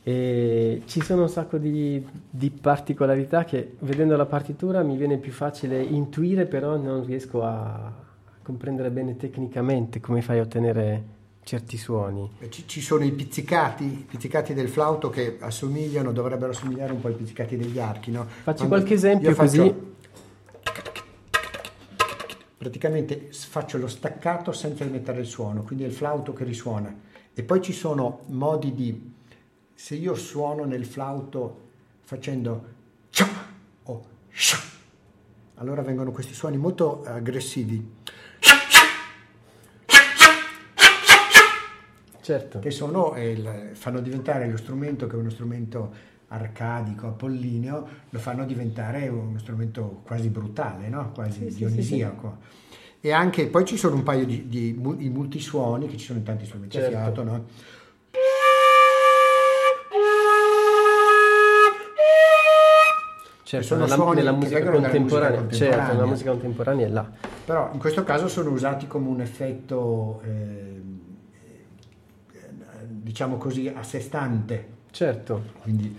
E 0.02 0.82
ci 0.86 1.00
sono 1.04 1.24
un 1.24 1.30
sacco 1.30 1.60
di, 1.60 2.04
di, 2.28 2.50
particolarità 2.50 3.46
che 3.46 3.76
vedendo 3.80 4.18
la 4.18 4.26
partitura 4.26 4.82
mi 4.82 4.98
viene 4.98 5.18
più 5.18 5.32
facile 5.32 5.80
intuire, 5.80 6.48
però 6.48 6.76
non 6.76 7.06
riesco 7.06 7.44
a 7.44 7.94
comprendere 8.42 8.90
bene 8.90 9.16
tecnicamente 9.16 10.00
come 10.00 10.24
fai 10.24 10.40
a 10.40 10.42
ottenere 10.42 11.04
certi 11.44 11.78
suoni. 11.78 12.28
Ci, 12.50 12.63
ci 12.68 12.82
sono 12.82 13.04
i 13.04 13.12
pizzicati, 13.12 13.84
i 13.84 14.06
pizzicati 14.10 14.56
del 14.56 14.70
flauto 14.70 15.12
che 15.12 15.38
assomigliano, 15.40 16.12
dovrebbero 16.12 16.52
assomigliare 16.52 16.94
un 16.94 17.00
po' 17.00 17.10
ai 17.10 17.13
pizzicati 17.13 17.58
degli 17.58 17.78
archi, 17.78 18.10
no? 18.10 18.26
Facci 18.26 18.66
Quando 18.66 18.68
qualche 18.68 18.94
esempio 18.96 19.36
così. 19.36 19.76
Praticamente 22.58 23.30
faccio 23.32 23.78
lo 23.78 23.88
staccato 23.88 24.52
senza 24.52 24.84
emettere 24.84 25.20
il 25.20 25.28
suono, 25.28 25.62
quindi 25.62 25.84
è 25.84 25.88
il 25.88 25.94
flauto 25.94 26.34
che 26.34 26.44
risuona. 26.44 27.06
E 27.39 27.43
poi 27.43 27.62
ci 27.62 27.71
sono 27.71 28.21
modi 28.30 28.73
di 28.73 29.13
se 29.76 29.93
io 29.93 30.15
suono 30.15 30.65
nel 30.65 30.88
flauto 30.88 31.65
facendo 32.02 32.65
cia 33.12 33.28
o 33.84 34.06
sha, 34.32 34.58
allora 35.54 35.84
vengono 35.84 36.12
questi 36.12 36.34
suoni 36.34 36.58
molto 36.58 37.04
aggressivi. 37.06 37.93
Certo. 42.21 42.58
Che 42.58 42.71
sono, 42.71 43.13
il, 43.17 43.69
fanno 43.73 44.00
diventare 44.00 44.50
lo 44.50 44.58
strumento 44.58 45.06
che 45.06 45.15
è 45.15 45.19
uno 45.19 45.30
strumento 45.30 45.93
arcadico, 46.30 47.06
apollineo, 47.06 47.88
lo 48.10 48.19
fanno 48.19 48.45
diventare 48.45 49.10
uno 49.10 49.38
strumento 49.38 50.02
quasi 50.04 50.30
brutale, 50.30 50.89
no? 50.89 51.12
quasi 51.12 51.52
sì, 51.52 51.58
dionisiaco. 51.58 52.38
Sì, 52.39 52.47
sì, 52.50 52.67
e 53.00 53.12
anche, 53.12 53.48
poi 53.48 53.66
ci 53.66 53.78
sono 53.78 53.96
un 53.96 54.04
paio 54.04 54.26
di, 54.26 54.48
di, 54.48 54.80
di 54.96 55.10
multisuoni 55.10 55.88
che 55.88 55.98
ci 55.98 56.06
sono 56.06 56.20
in 56.20 56.26
tanti 56.26 56.46
strumenti 56.46 56.78
certo. 56.78 56.98
a 56.98 57.00
fiato, 57.00 57.24
no? 57.24 57.46
Certo, 63.44 63.78
nella, 63.78 63.96
nella 64.14 64.32
musica 64.34 64.70
contemporanea, 64.70 65.40
musica 65.40 65.40
contemporanea. 65.40 65.52
Certo, 65.52 65.94
nella 65.94 66.06
musica 66.06 66.32
contemporanea 66.32 66.86
è 66.86 66.90
là. 66.90 67.10
Però 67.46 67.70
in 67.72 67.80
questo 67.80 68.04
caso 68.04 68.28
sono 68.28 68.50
usati 68.50 68.88
come 68.88 69.08
un 69.08 69.22
effetto, 69.22 70.22
eh, 70.26 70.82
diciamo 72.88 73.38
così, 73.38 73.70
a 73.74 73.84
sé 73.84 74.02
stante. 74.02 74.68
Certo. 74.92 75.44
Quindi, 75.62 75.98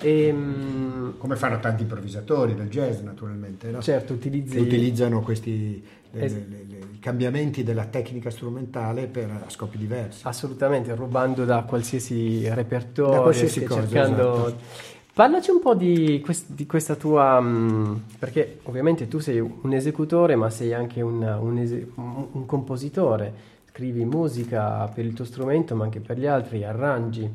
e, 0.00 0.26
ehm, 0.26 1.18
come 1.18 1.36
fanno 1.36 1.58
tanti 1.60 1.82
improvvisatori 1.82 2.54
del 2.54 2.68
jazz 2.68 3.00
naturalmente, 3.00 3.70
no? 3.70 3.80
Certo, 3.80 4.12
utilizzi... 4.12 4.58
utilizzano 4.58 5.20
questi 5.20 5.82
le, 6.10 6.20
es- 6.20 6.32
le, 6.32 6.64
le, 6.68 6.78
i 6.94 6.98
cambiamenti 6.98 7.62
della 7.62 7.84
tecnica 7.84 8.30
strumentale 8.30 9.06
per 9.06 9.44
scopi 9.48 9.78
diversi. 9.78 10.26
Assolutamente, 10.26 10.94
rubando 10.94 11.44
da 11.44 11.62
qualsiasi 11.62 12.48
repertorio, 12.48 13.14
da 13.14 13.20
qualsiasi 13.20 13.64
cosa, 13.64 13.80
cercando... 13.80 14.46
Esatto 14.46 14.96
Parlaci 15.18 15.50
un 15.50 15.58
po' 15.58 15.74
di, 15.74 16.20
quest- 16.20 16.52
di 16.52 16.64
questa 16.64 16.94
tua... 16.94 17.38
Um, 17.38 18.02
perché 18.20 18.60
ovviamente 18.62 19.08
tu 19.08 19.18
sei 19.18 19.40
un 19.40 19.72
esecutore, 19.72 20.36
ma 20.36 20.48
sei 20.48 20.72
anche 20.72 21.00
un, 21.00 21.20
un, 21.20 21.58
ese- 21.58 21.90
un, 21.96 22.46
compositore. 22.46 23.34
Scrivi 23.64 24.04
musica 24.04 24.88
per 24.94 25.04
il 25.04 25.14
tuo 25.14 25.24
strumento, 25.24 25.74
ma 25.74 25.82
anche 25.82 25.98
per 25.98 26.20
gli 26.20 26.26
altri, 26.26 26.62
arrangi. 26.62 27.28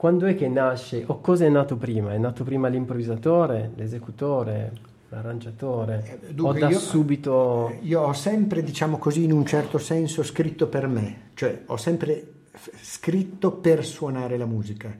Quando 0.00 0.24
è 0.24 0.34
che 0.34 0.48
nasce, 0.48 1.04
o 1.06 1.20
cosa 1.20 1.44
è 1.44 1.50
nato 1.50 1.76
prima? 1.76 2.14
È 2.14 2.16
nato 2.16 2.42
prima 2.42 2.68
l'improvvisatore, 2.68 3.72
l'esecutore, 3.74 4.72
l'arrangiatore? 5.10 6.20
Eh, 6.22 6.32
dunque, 6.32 6.56
o 6.56 6.58
da 6.58 6.70
io, 6.70 6.78
subito... 6.78 7.76
Io 7.82 8.00
ho 8.00 8.14
sempre, 8.14 8.62
diciamo 8.62 8.96
così, 8.96 9.24
in 9.24 9.32
un 9.32 9.44
certo 9.44 9.76
senso 9.76 10.22
scritto 10.22 10.68
per 10.68 10.86
me. 10.86 11.28
Cioè, 11.34 11.64
ho 11.66 11.76
sempre 11.76 12.46
scritto 12.80 13.52
per 13.52 13.84
suonare 13.84 14.38
la 14.38 14.46
musica 14.46 14.90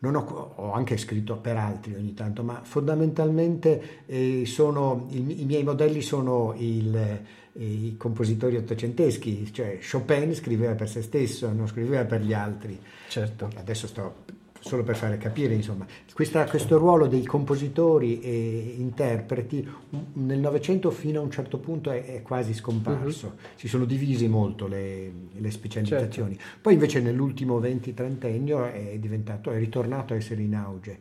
ho, 0.00 0.52
ho, 0.56 0.72
anche 0.72 0.96
scritto 0.96 1.36
per 1.36 1.56
altri 1.56 1.94
ogni 1.94 2.14
tanto, 2.14 2.42
ma 2.42 2.60
fondamentalmente 2.64 4.02
eh, 4.06 4.42
sono, 4.44 5.06
i, 5.10 5.42
i, 5.42 5.44
miei 5.44 5.62
modelli 5.62 6.02
sono 6.02 6.54
il, 6.56 6.96
eh, 6.96 7.22
i 7.52 7.94
compositori 7.96 8.56
ottocenteschi, 8.56 9.52
cioè 9.52 9.78
Chopin 9.78 10.34
scriveva 10.34 10.74
per 10.74 10.88
se 10.88 11.02
stesso, 11.02 11.52
non 11.52 11.68
scriveva 11.68 12.04
per 12.04 12.22
gli 12.22 12.32
altri. 12.32 12.76
Certo. 13.08 13.50
Adesso 13.56 13.86
sto 13.86 14.14
solo 14.60 14.82
per 14.82 14.96
fare 14.96 15.18
capire, 15.18 15.54
insomma, 15.54 15.86
Questa, 16.12 16.44
questo 16.46 16.78
ruolo 16.78 17.06
dei 17.06 17.24
compositori 17.24 18.20
e 18.20 18.74
interpreti 18.78 19.66
nel 20.14 20.38
Novecento 20.38 20.90
fino 20.90 21.20
a 21.20 21.22
un 21.22 21.30
certo 21.30 21.58
punto 21.58 21.90
è, 21.90 22.04
è 22.04 22.22
quasi 22.22 22.54
scomparso, 22.54 23.26
uh-huh. 23.26 23.48
si 23.54 23.68
sono 23.68 23.84
divisi 23.84 24.28
molto 24.28 24.66
le, 24.66 25.10
le 25.32 25.50
specializzazioni. 25.50 26.36
Certo. 26.36 26.58
Poi 26.60 26.74
invece 26.74 27.00
nell'ultimo 27.00 27.60
20-30ennio 27.60 28.72
è 28.72 28.98
diventato, 28.98 29.50
è 29.50 29.58
ritornato 29.58 30.12
a 30.12 30.16
essere 30.16 30.42
in 30.42 30.54
auge. 30.54 30.98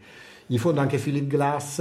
In 0.47 0.59
fondo 0.59 0.79
anche 0.79 0.97
Philip 0.97 1.27
Glass 1.27 1.79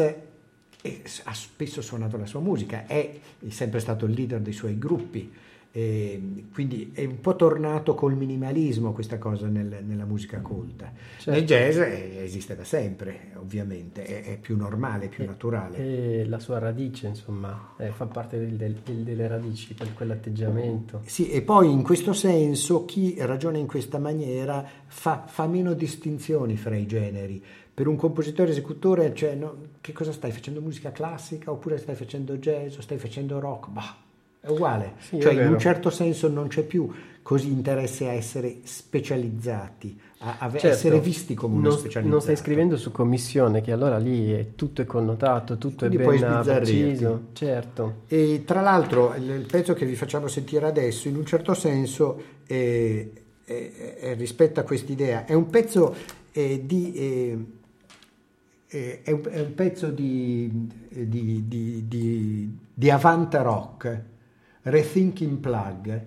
ha 1.24 1.34
spesso 1.34 1.82
suonato 1.82 2.16
la 2.16 2.26
sua 2.26 2.40
musica, 2.40 2.86
è 2.86 3.18
sempre 3.48 3.80
stato 3.80 4.06
il 4.06 4.12
leader 4.12 4.40
dei 4.40 4.52
suoi 4.52 4.78
gruppi 4.78 5.32
e 5.72 6.44
quindi 6.52 6.90
è 6.94 7.04
un 7.04 7.20
po' 7.20 7.36
tornato 7.36 7.94
col 7.94 8.14
minimalismo 8.14 8.92
questa 8.92 9.18
cosa 9.18 9.46
nel, 9.46 9.84
nella 9.84 10.06
musica 10.06 10.40
colta. 10.40 10.90
Certo. 11.16 11.30
Nel 11.30 11.44
jazz 11.44 11.76
è, 11.76 12.22
esiste 12.22 12.56
da 12.56 12.64
sempre, 12.64 13.32
ovviamente, 13.36 14.04
è, 14.04 14.24
è 14.24 14.38
più 14.38 14.56
normale, 14.56 15.08
più 15.08 15.24
e, 15.24 15.26
naturale. 15.26 16.24
La 16.26 16.38
sua 16.38 16.58
radice, 16.58 17.08
insomma, 17.08 17.74
eh, 17.78 17.90
fa 17.90 18.06
parte 18.06 18.38
del, 18.38 18.56
del, 18.56 19.02
delle 19.02 19.28
radici, 19.28 19.74
per 19.74 19.92
quell'atteggiamento. 19.92 21.02
Sì, 21.04 21.30
e 21.30 21.42
poi 21.42 21.70
in 21.70 21.82
questo 21.82 22.12
senso 22.12 22.84
chi 22.84 23.16
ragiona 23.18 23.58
in 23.58 23.66
questa 23.66 23.98
maniera 23.98 24.66
fa, 24.86 25.24
fa 25.26 25.46
meno 25.46 25.74
distinzioni 25.74 26.56
fra 26.56 26.74
i 26.74 26.86
generi. 26.86 27.42
Per 27.76 27.86
un 27.86 27.96
compositore 27.96 28.52
esecutore, 28.52 29.14
cioè, 29.14 29.34
no, 29.34 29.54
che 29.82 29.92
cosa 29.92 30.10
stai 30.10 30.32
facendo? 30.32 30.62
Musica 30.62 30.92
classica 30.92 31.50
oppure 31.50 31.76
stai 31.76 31.94
facendo 31.94 32.38
jazz 32.38 32.78
o 32.78 32.80
stai 32.80 32.96
facendo 32.96 33.38
rock? 33.38 33.68
Bah, 33.68 33.94
è 34.46 34.50
uguale, 34.50 34.92
sì, 34.98 35.20
cioè 35.20 35.34
è 35.34 35.42
in 35.42 35.52
un 35.52 35.58
certo 35.58 35.90
senso 35.90 36.28
non 36.28 36.46
c'è 36.46 36.62
più 36.62 36.88
così 37.20 37.50
interesse 37.50 38.06
a 38.06 38.12
essere 38.12 38.58
specializzati, 38.62 40.00
a, 40.18 40.36
a 40.38 40.50
certo, 40.52 40.68
essere 40.68 41.00
visti 41.00 41.34
come 41.34 41.56
uno 41.56 41.70
specializzato. 41.72 42.06
Non 42.06 42.20
stai 42.20 42.36
scrivendo 42.36 42.76
su 42.76 42.92
commissione, 42.92 43.60
che 43.60 43.72
allora 43.72 43.98
lì 43.98 44.30
è, 44.30 44.54
tutto 44.54 44.82
è 44.82 44.84
connotato, 44.84 45.58
tutto 45.58 45.88
Quindi 45.88 45.96
è 45.96 46.18
ben 46.20 46.42
preciso. 46.44 47.22
Certo. 47.32 48.02
E 48.06 48.44
tra 48.46 48.60
l'altro 48.60 49.12
il 49.16 49.44
pezzo 49.50 49.74
che 49.74 49.84
vi 49.84 49.96
facciamo 49.96 50.28
sentire 50.28 50.66
adesso, 50.66 51.08
in 51.08 51.16
un 51.16 51.26
certo 51.26 51.52
senso, 51.52 52.22
è, 52.46 53.08
è 53.44 54.14
rispetto 54.16 54.60
a 54.60 54.62
quest'idea, 54.62 55.24
è 55.24 55.34
un 55.34 55.50
pezzo 55.50 55.92
eh, 56.30 56.62
di... 56.64 56.92
Eh, 56.94 57.46
è 58.68 59.10
un, 59.10 59.22
è 59.30 59.40
un, 59.40 59.54
pezzo 59.54 59.88
di, 59.88 60.68
di, 60.90 61.44
di, 61.48 61.84
di, 61.88 62.58
di 62.74 62.90
avant 62.90 63.34
rock 63.34 64.02
Rethinking 64.66 65.38
Plug. 65.38 66.06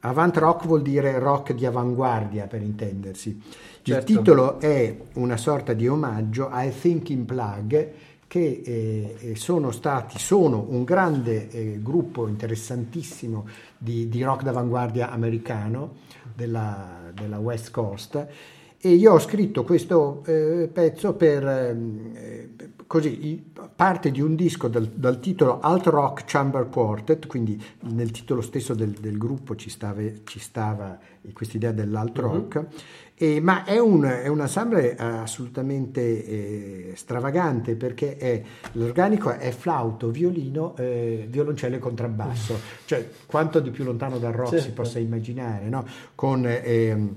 Avant 0.00 0.36
rock 0.36 0.66
vuol 0.66 0.82
dire 0.82 1.18
rock 1.18 1.54
di 1.54 1.64
avanguardia 1.64 2.46
per 2.46 2.60
intendersi. 2.60 3.40
Certo. 3.80 4.12
Il 4.12 4.18
titolo 4.18 4.60
è 4.60 4.94
una 5.14 5.38
sorta 5.38 5.72
di 5.72 5.88
omaggio 5.88 6.50
ai 6.50 6.70
Thinking 6.78 7.24
Plug 7.24 7.92
che 8.26 8.62
eh, 8.64 9.16
eh, 9.20 9.36
sono 9.36 9.70
stati, 9.70 10.18
sono 10.18 10.66
un 10.68 10.84
grande 10.84 11.48
eh, 11.48 11.78
gruppo 11.80 12.26
interessantissimo 12.26 13.46
di, 13.78 14.08
di, 14.08 14.22
rock 14.22 14.42
d'avanguardia 14.42 15.10
americano 15.10 15.96
della, 16.34 17.10
della 17.14 17.38
West 17.38 17.70
Coast 17.70 18.26
e 18.78 18.88
io 18.90 19.12
ho 19.12 19.18
scritto 19.18 19.64
questo 19.64 20.22
eh, 20.26 20.68
pezzo 20.70 21.14
per 21.14 21.46
ehm, 21.46 22.12
eh, 22.14 22.50
così 22.94 23.42
parte 23.74 24.12
di 24.12 24.20
un 24.20 24.36
disco 24.36 24.68
dal, 24.68 24.86
dal, 24.86 25.18
titolo 25.18 25.58
Alt 25.58 25.86
Rock 25.86 26.22
Chamber 26.26 26.68
Quartet, 26.68 27.26
quindi 27.26 27.60
nel 27.90 28.12
titolo 28.12 28.40
stesso 28.40 28.72
del, 28.72 28.90
del 28.92 29.18
gruppo 29.18 29.56
ci 29.56 29.68
stava, 29.68 30.00
ci 30.22 30.38
stava 30.38 30.96
questa 31.32 31.56
idea 31.56 31.72
dell'alt 31.72 32.16
mhm. 32.16 32.24
rock, 32.24 32.66
e, 33.16 33.40
ma 33.40 33.64
è 33.64 33.80
un, 33.80 34.04
è 34.04 34.28
un, 34.28 34.40
ensemble 34.40 34.94
assolutamente 34.94 36.02
eh, 36.02 36.92
stravagante 36.94 37.74
perché 37.74 38.16
è, 38.16 38.40
l'organico 38.72 39.32
è 39.32 39.50
flauto, 39.50 40.10
violino, 40.10 40.76
eh, 40.76 41.26
violoncello 41.28 41.74
e 41.74 41.78
contrabbasso, 41.80 42.52
uh-huh. 42.52 42.60
cioè 42.84 43.08
quanto 43.26 43.58
di 43.58 43.70
più 43.70 43.82
lontano 43.82 44.18
dal 44.18 44.32
rock 44.32 44.50
certo. 44.50 44.64
si 44.66 44.70
possa 44.70 44.98
immaginare, 45.00 45.68
no? 45.68 45.84
con 46.14 46.46
ehm, 46.46 47.16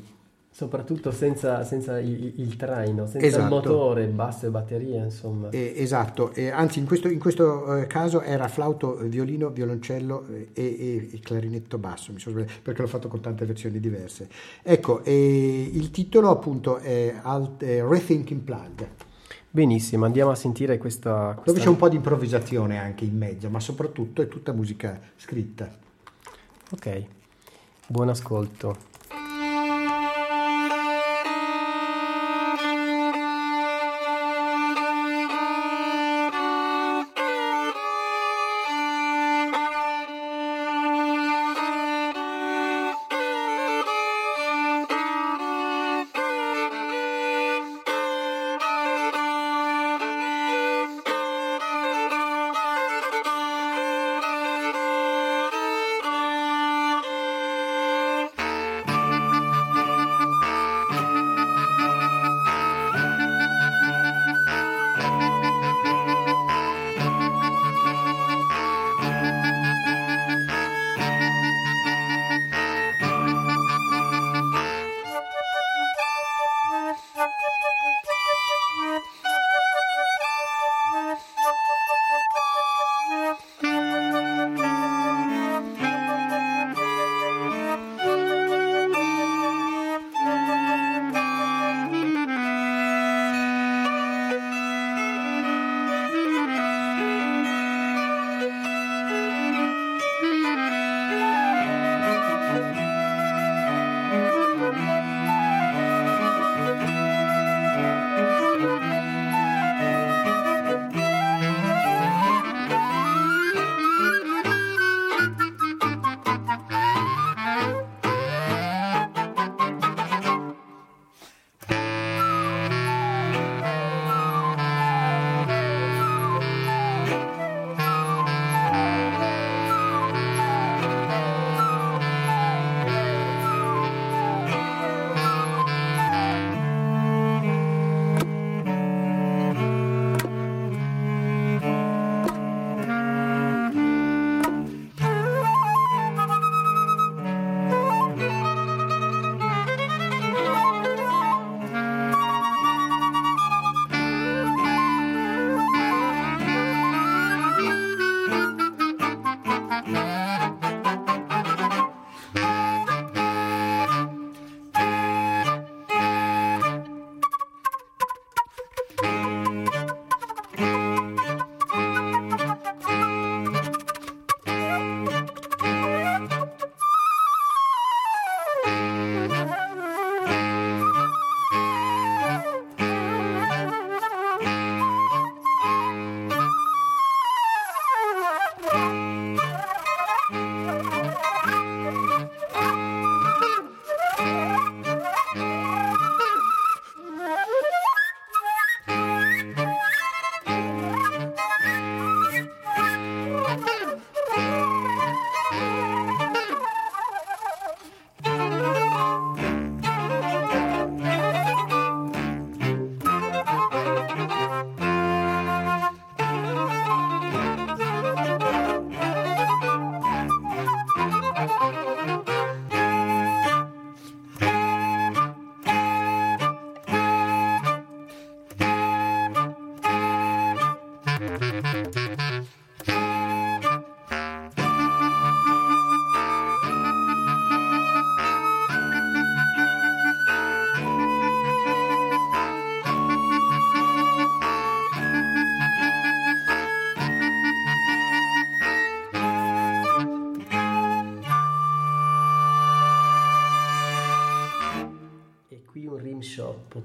Soprattutto 0.58 1.12
senza, 1.12 1.64
senza 1.64 2.00
il, 2.00 2.34
il, 2.38 2.56
traino, 2.56 3.06
senza 3.06 3.28
esatto. 3.28 3.44
il 3.44 3.48
motore, 3.48 4.08
basso 4.08 4.48
e 4.48 4.50
batteria, 4.50 5.04
insomma. 5.04 5.52
Eh, 5.52 5.74
esatto, 5.76 6.34
eh, 6.34 6.50
anzi 6.50 6.80
in 6.80 6.88
questo, 6.88 7.10
in 7.10 7.20
questo 7.20 7.76
eh, 7.76 7.86
caso 7.86 8.24
era 8.24 8.48
flauto, 8.48 8.96
violino, 9.04 9.52
violoncello 9.52 10.26
eh, 10.28 10.50
e, 10.54 10.64
e, 10.64 11.10
e 11.12 11.20
clarinetto 11.20 11.78
basso, 11.78 12.12
mi 12.12 12.18
sono 12.18 12.44
perché 12.64 12.82
l'ho 12.82 12.88
fatto 12.88 13.08
con 13.08 13.22
tante 13.22 13.46
versioni 13.46 13.80
diverse. 13.80 14.30
Ecco, 14.64 15.04
il 15.06 15.92
titolo 15.92 16.32
appunto 16.32 16.78
è 16.78 17.14
Alt, 17.22 17.62
Rethinking 17.62 18.42
Plug. 18.42 18.90
Benissimo, 19.52 20.06
andiamo 20.06 20.32
a 20.32 20.36
sentire 20.36 20.80
questa, 20.80 21.34
questa... 21.36 21.52
Dove 21.52 21.60
c'è 21.60 21.70
un 21.70 21.78
po' 21.78 21.88
di 21.88 21.98
improvvisazione 21.98 22.80
anche 22.80 23.06
in 23.06 23.16
mezzo, 23.16 23.48
ma 23.52 23.60
soprattutto 23.60 24.24
è 24.24 24.28
tutta 24.28 24.54
musica 24.54 25.00
scritta. 25.18 25.72
Ok. 26.72 27.04
Buon 27.86 28.10
ascolto. 28.10 28.97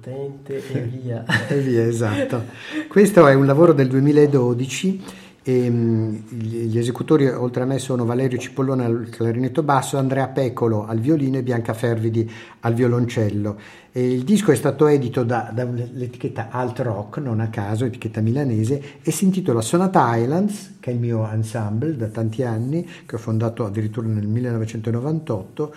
Potente 0.02 0.56
e 0.56 0.80
via. 0.82 1.24
e 1.48 1.58
via, 1.60 1.86
esatto. 1.86 2.44
Questo 2.88 3.26
è 3.28 3.34
un 3.34 3.46
lavoro 3.46 3.72
del 3.72 3.86
2012 3.86 5.20
e 5.44 5.68
um, 5.68 6.22
gli 6.28 6.78
esecutori 6.78 7.28
oltre 7.28 7.62
a 7.62 7.66
me 7.66 7.78
sono 7.78 8.04
Valerio 8.04 8.38
Cipollone 8.38 8.84
al 8.84 9.08
clarinetto 9.10 9.62
basso, 9.62 9.98
Andrea 9.98 10.28
Pecolo 10.28 10.86
al 10.86 10.98
violino 10.98 11.38
e 11.38 11.42
Bianca 11.42 11.72
Fervidi 11.72 12.28
al 12.60 12.74
violoncello. 12.74 13.58
E 13.92 14.12
il 14.12 14.24
disco 14.24 14.50
è 14.50 14.56
stato 14.56 14.86
edito 14.86 15.22
da, 15.22 15.50
dall'etichetta 15.52 16.48
Alt 16.50 16.80
Rock, 16.80 17.18
non 17.18 17.40
a 17.40 17.48
caso, 17.48 17.84
etichetta 17.84 18.20
milanese, 18.20 18.82
e 19.02 19.10
si 19.10 19.24
intitola 19.24 19.60
Sonata 19.60 20.16
Islands, 20.16 20.76
che 20.80 20.90
è 20.90 20.94
il 20.94 21.00
mio 21.00 21.28
ensemble 21.30 21.96
da 21.96 22.06
tanti 22.06 22.42
anni, 22.42 22.88
che 23.06 23.16
ho 23.16 23.18
fondato 23.18 23.64
addirittura 23.64 24.08
nel 24.08 24.26
1998 24.26 25.74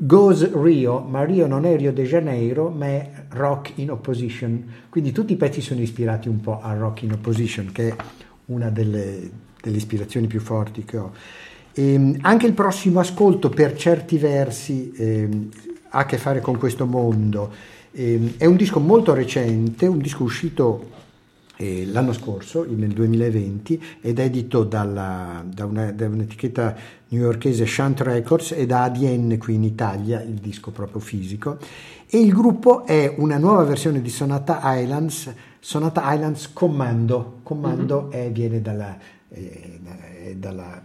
Goes 0.00 0.52
Rio, 0.52 1.00
ma 1.00 1.24
Rio 1.24 1.48
non 1.48 1.64
è 1.64 1.76
Rio 1.76 1.92
de 1.92 2.04
Janeiro, 2.04 2.68
ma 2.68 2.86
è 2.86 3.10
Rock 3.30 3.72
in 3.76 3.90
Opposition. 3.90 4.64
Quindi 4.88 5.10
tutti 5.10 5.32
i 5.32 5.36
pezzi 5.36 5.60
sono 5.60 5.80
ispirati 5.80 6.28
un 6.28 6.40
po' 6.40 6.60
a 6.62 6.72
Rock 6.74 7.02
in 7.02 7.12
Opposition, 7.12 7.72
che 7.72 7.88
è 7.88 7.96
una 8.46 8.70
delle, 8.70 9.28
delle 9.60 9.76
ispirazioni 9.76 10.28
più 10.28 10.38
forti 10.38 10.84
che 10.84 10.96
ho. 10.98 11.12
E 11.72 11.94
ehm, 11.94 12.18
anche 12.20 12.46
il 12.46 12.52
prossimo 12.52 13.00
ascolto, 13.00 13.48
per 13.48 13.76
certi 13.76 14.18
versi, 14.18 14.92
eh, 14.92 15.28
ha 15.88 15.98
a 15.98 16.06
che 16.06 16.16
fare 16.16 16.40
con 16.40 16.58
questo 16.58 16.86
mondo. 16.86 17.50
Eh, 17.90 18.34
è 18.36 18.46
un 18.46 18.54
disco 18.54 18.78
molto 18.78 19.14
recente, 19.14 19.88
un 19.88 19.98
disco 19.98 20.22
uscito 20.22 20.90
eh, 21.60 21.86
l'anno 21.86 22.12
scorso, 22.12 22.64
nel 22.68 22.90
2020, 22.90 23.82
ed 24.00 24.20
edito 24.20 24.62
dalla, 24.62 25.44
da, 25.44 25.64
una, 25.64 25.90
da, 25.90 26.06
un'etichetta 26.06 26.76
newyorkese 27.08 27.66
Shunt 27.66 28.00
Records 28.00 28.52
e 28.52 28.66
da 28.66 28.82
ADN 28.84 29.38
qui 29.38 29.54
in 29.54 29.64
Italia, 29.64 30.22
il 30.22 30.34
disco 30.34 30.70
proprio 30.70 31.00
fisico. 31.00 31.58
E 32.06 32.18
il 32.20 32.32
gruppo 32.32 32.86
è 32.86 33.14
una 33.18 33.38
nuova 33.38 33.64
versione 33.64 34.00
di 34.00 34.10
Sonata 34.10 34.60
Islands, 34.62 35.32
Sonata 35.60 36.12
Islands 36.14 36.52
Commando. 36.52 37.40
Commando 37.42 38.08
mm-hmm. 38.10 38.26
è, 38.26 38.30
viene 38.30 38.60
dalla, 38.60 38.96
eh, 39.28 39.80
dalla, 40.36 40.82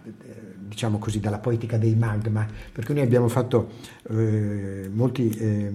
diciamo 0.68 0.98
così, 0.98 1.20
dalla 1.20 1.40
poetica 1.40 1.78
dei 1.78 1.96
magma, 1.96 2.46
perché 2.72 2.94
noi 2.94 3.04
abbiamo, 3.04 3.28
fatto, 3.28 3.70
eh, 4.10 4.90
molti, 4.92 5.30
eh, 5.30 5.72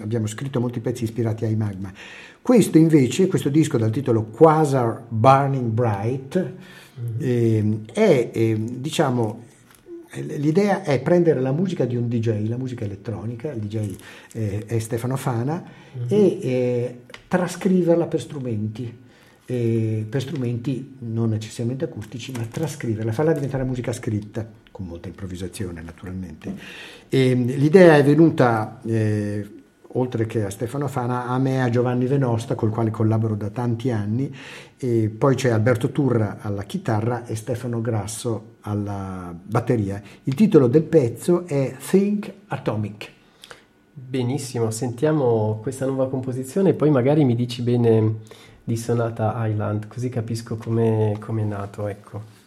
abbiamo 0.00 0.26
scritto 0.26 0.60
molti 0.60 0.80
pezzi 0.80 1.04
ispirati 1.04 1.44
ai 1.44 1.56
magma. 1.56 1.92
Questo 2.40 2.78
invece, 2.78 3.26
questo 3.26 3.50
disco 3.50 3.78
dal 3.78 3.90
titolo 3.90 4.24
Quasar 4.24 5.04
Burning 5.08 5.70
Bright, 5.70 6.52
mm-hmm. 7.20 7.74
è, 7.92 8.56
diciamo, 8.56 9.46
L'idea 10.12 10.82
è 10.82 11.00
prendere 11.00 11.40
la 11.40 11.52
musica 11.52 11.84
di 11.84 11.96
un 11.96 12.08
DJ, 12.08 12.48
la 12.48 12.56
musica 12.56 12.84
elettronica, 12.84 13.52
il 13.52 13.60
DJ 13.60 13.96
eh, 14.32 14.64
è 14.66 14.78
Stefano 14.78 15.16
Fana, 15.16 15.62
mm-hmm. 15.96 16.06
e 16.08 16.38
eh, 16.40 17.00
trascriverla 17.28 18.06
per 18.06 18.20
strumenti 18.20 19.06
eh, 19.50 20.04
per 20.06 20.20
strumenti 20.20 20.96
non 20.98 21.30
necessariamente 21.30 21.86
acustici, 21.86 22.32
ma 22.32 22.44
trascriverla, 22.44 23.12
farla 23.12 23.32
diventare 23.32 23.64
musica 23.64 23.94
scritta, 23.94 24.46
con 24.70 24.84
molta 24.84 25.08
improvvisazione 25.08 25.80
naturalmente. 25.80 26.54
E, 27.08 27.32
l'idea 27.34 27.96
è 27.96 28.04
venuta, 28.04 28.78
eh, 28.84 29.48
oltre 29.92 30.26
che 30.26 30.44
a 30.44 30.50
Stefano 30.50 30.88
Fana, 30.88 31.26
a 31.26 31.38
me 31.38 31.54
e 31.54 31.58
a 31.60 31.70
Giovanni 31.70 32.06
Venosta, 32.06 32.54
col 32.54 32.70
quale 32.70 32.90
collaboro 32.90 33.34
da 33.34 33.48
tanti 33.48 33.90
anni, 33.90 34.34
e 34.76 35.08
poi 35.16 35.34
c'è 35.34 35.50
Alberto 35.50 35.90
Turra 35.90 36.38
alla 36.40 36.64
chitarra 36.64 37.24
e 37.24 37.34
Stefano 37.34 37.80
Grasso 37.80 38.56
alla 38.62 39.34
batteria. 39.40 40.02
Il 40.24 40.34
titolo 40.34 40.66
del 40.66 40.82
pezzo 40.82 41.46
è 41.46 41.74
Think 41.78 42.32
Atomic. 42.48 43.12
Benissimo, 43.92 44.70
sentiamo 44.70 45.58
questa 45.60 45.84
nuova 45.86 46.08
composizione 46.08 46.70
e 46.70 46.74
poi 46.74 46.90
magari 46.90 47.24
mi 47.24 47.34
dici 47.34 47.62
bene 47.62 48.16
di 48.62 48.76
Sonata 48.76 49.34
Island, 49.46 49.88
così 49.88 50.08
capisco 50.08 50.56
come 50.56 51.18
è 51.18 51.44
nato, 51.44 51.86
ecco. 51.88 52.37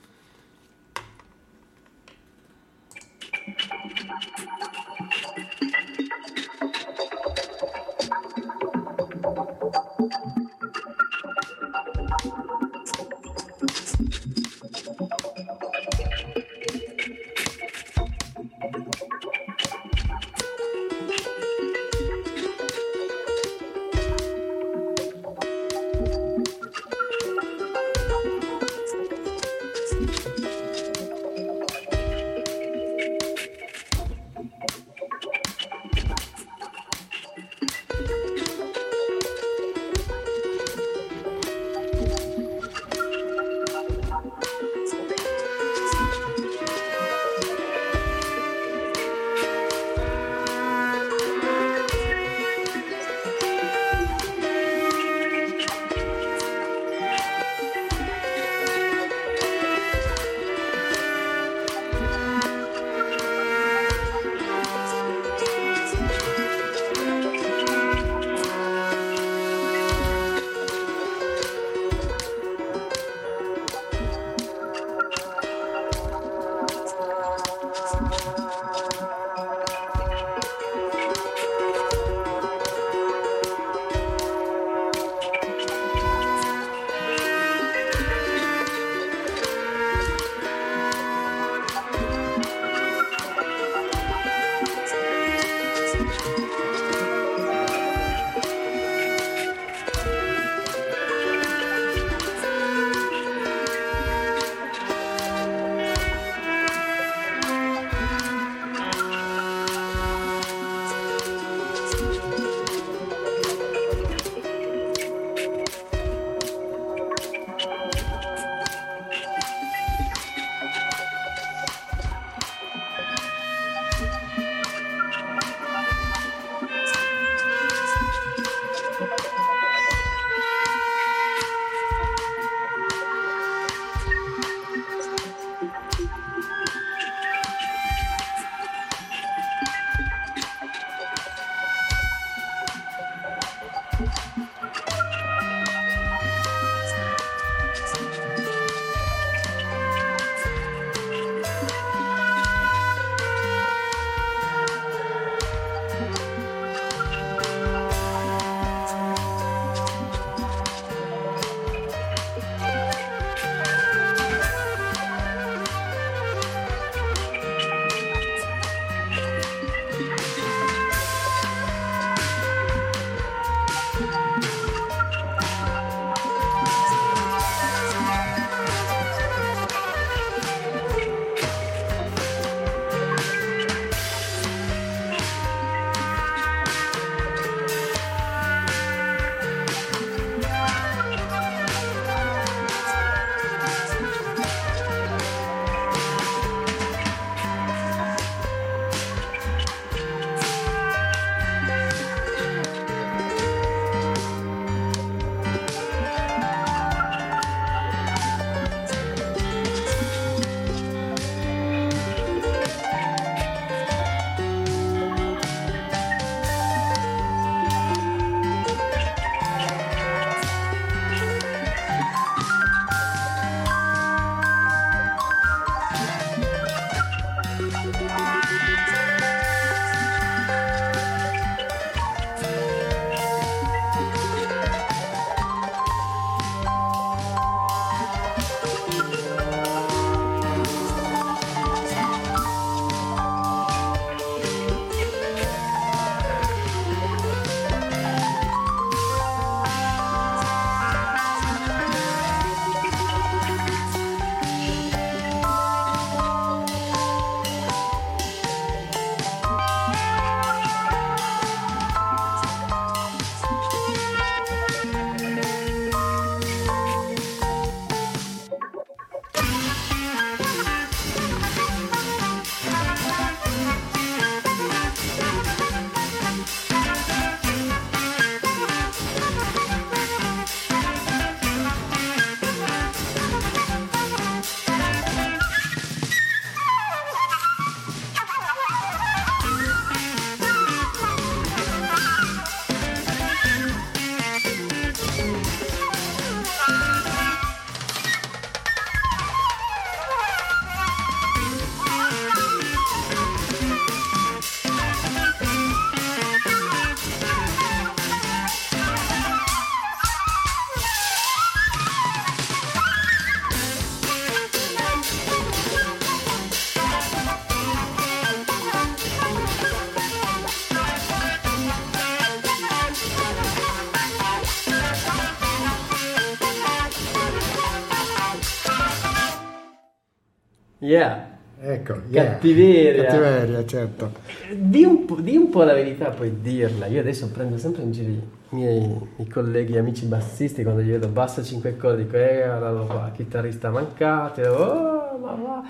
Yeah. 330.81 331.29
Ecco, 331.63 332.01
yeah. 332.09 332.31
cattiveria. 332.31 333.03
Cattiveria, 333.03 333.65
certo. 333.65 334.11
Di 334.51 334.83
un, 334.83 335.05
di 335.19 335.35
un, 335.37 335.49
po', 335.49 335.61
la 335.61 335.73
verità, 335.73 336.09
puoi 336.09 336.41
dirla. 336.41 336.87
Io 336.87 336.99
adesso 336.99 337.29
prendo 337.29 337.57
sempre 337.59 337.83
in 337.83 337.91
giro 337.91 338.09
i 338.09 338.21
miei 338.49 338.99
i 339.17 339.27
colleghi, 339.27 339.77
amici 339.77 340.05
bassisti, 340.05 340.63
quando 340.63 340.81
gli 340.81 340.89
vedo 340.89 341.07
bassa 341.07 341.43
5 341.43 341.77
corde, 341.77 342.03
dico, 342.03 342.17
eh, 342.17 342.43
guarda 342.45 342.81
qua, 342.81 343.11
chitarrista 343.13 343.69
mancato, 343.69 344.41
oh, 344.41 345.17
ma 345.19 345.33
va 345.33 345.63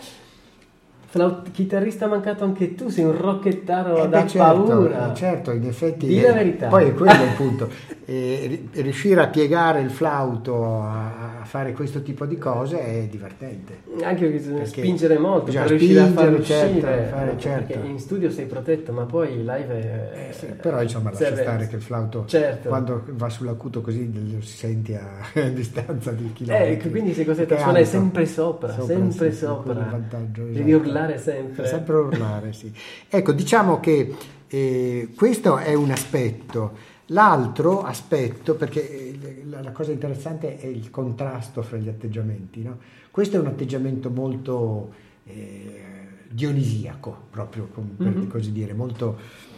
Flaut- 1.11 1.51
chitarrista 1.51 2.07
mancato 2.07 2.45
anche 2.45 2.73
tu, 2.73 2.87
sei 2.87 3.03
un 3.03 3.19
rocchettaro 3.19 4.05
eh 4.05 4.07
da 4.07 4.25
certo, 4.25 4.63
paura. 4.63 5.13
Certo, 5.13 5.51
in 5.51 5.65
effetti. 5.65 6.07
Dì 6.07 6.21
la 6.21 6.31
verità. 6.31 6.67
Poi 6.69 6.87
è 6.87 6.93
quello 6.93 7.11
il 7.11 7.33
punto. 7.35 7.69
E, 8.05 8.67
riuscire 8.75 9.19
a 9.19 9.27
piegare 9.27 9.81
il 9.81 9.89
flauto 9.89 10.63
a, 10.81 11.39
a, 11.41 11.43
fare 11.43 11.73
questo 11.73 12.01
tipo 12.01 12.25
di 12.25 12.37
cose 12.37 12.79
è 12.79 13.07
divertente. 13.09 13.81
Anche 14.01 14.21
perché 14.21 14.37
bisogna 14.37 14.59
perché 14.59 14.81
spingere 14.81 15.17
molto 15.17 15.51
per 15.51 15.67
riuscire 15.67 15.99
a 15.99 16.07
farlo 16.07 16.41
certo, 16.41 16.77
uscire. 16.77 17.07
Fare, 17.11 17.35
certo. 17.37 17.73
Perché 17.73 17.87
in 17.87 17.99
studio 17.99 18.31
sei 18.31 18.45
protetto, 18.45 18.93
ma 18.93 19.03
poi 19.03 19.35
live 19.39 19.67
è... 19.67 20.29
Eh 20.29 20.33
sì, 20.33 20.45
però 20.45 20.81
insomma 20.81 21.11
lascia 21.11 21.35
stare 21.35 21.67
che 21.67 21.75
il 21.75 21.81
flauto 21.81 22.23
certo. 22.25 22.69
quando 22.69 23.03
va 23.05 23.27
sull'acuto 23.27 23.81
così 23.81 24.09
lo 24.33 24.41
si 24.41 24.55
sente 24.55 24.97
a, 24.97 25.09
a 25.41 25.49
distanza 25.49 26.11
di 26.11 26.31
chilometri. 26.31 26.87
Eh, 26.87 26.89
quindi 26.89 27.13
sei 27.13 27.25
costretto 27.25 27.55
a 27.55 27.57
suonare 27.57 27.83
sempre 27.83 28.25
sopra, 28.25 28.71
sopra 28.71 28.85
sempre 28.85 29.31
sì, 29.31 29.37
sopra. 29.37 29.73
Vantaggio, 29.73 30.43
esatto. 30.43 30.57
Devi 30.57 30.71
urlare 30.73 30.99
sempre. 31.17 31.67
Sempre 31.67 31.95
urlare, 31.95 32.53
sì. 32.53 32.71
Ecco, 33.09 33.31
diciamo 33.31 33.79
che 33.79 34.15
eh, 34.47 35.09
questo 35.15 35.57
è 35.57 35.73
un 35.73 35.91
aspetto. 35.91 36.89
L'altro 37.07 37.83
aspetto, 37.83 38.55
perché 38.55 38.89
eh, 38.89 39.43
la 39.45 39.71
cosa 39.71 39.91
interessante 39.91 40.57
è 40.57 40.67
il 40.67 40.89
contrasto 40.89 41.61
fra 41.61 41.77
gli 41.77 41.89
atteggiamenti, 41.89 42.61
no? 42.63 42.77
questo 43.11 43.35
è 43.35 43.39
un 43.39 43.47
atteggiamento 43.47 44.09
molto 44.09 44.93
eh, 45.25 45.81
dionisiaco, 46.29 47.23
proprio 47.29 47.65
per 47.65 48.07
mm-hmm. 48.07 48.27
così 48.29 48.51
dire, 48.51 48.73
molto... 48.73 49.49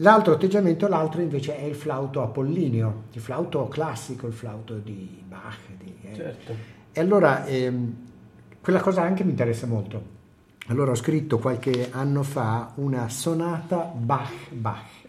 L'altro 0.00 0.34
atteggiamento, 0.34 0.88
l'altro 0.88 1.22
invece 1.22 1.56
è 1.56 1.64
il 1.64 1.74
flauto 1.74 2.22
apollineo, 2.22 3.04
il 3.12 3.20
flauto 3.20 3.66
classico, 3.68 4.26
il 4.26 4.34
flauto 4.34 4.74
di 4.74 5.22
Bach. 5.26 5.58
Di, 5.78 5.94
eh. 6.02 6.14
certo. 6.14 6.54
E 6.92 7.00
allora 7.00 7.46
ehm, 7.46 7.94
quella 8.60 8.80
cosa 8.80 9.02
anche 9.02 9.24
mi 9.24 9.30
interessa 9.30 9.66
molto. 9.66 10.15
Allora 10.68 10.90
ho 10.90 10.96
scritto 10.96 11.38
qualche 11.38 11.90
anno 11.92 12.24
fa 12.24 12.72
una 12.76 13.08
sonata 13.08 13.84
Bach-Bach 13.84 15.04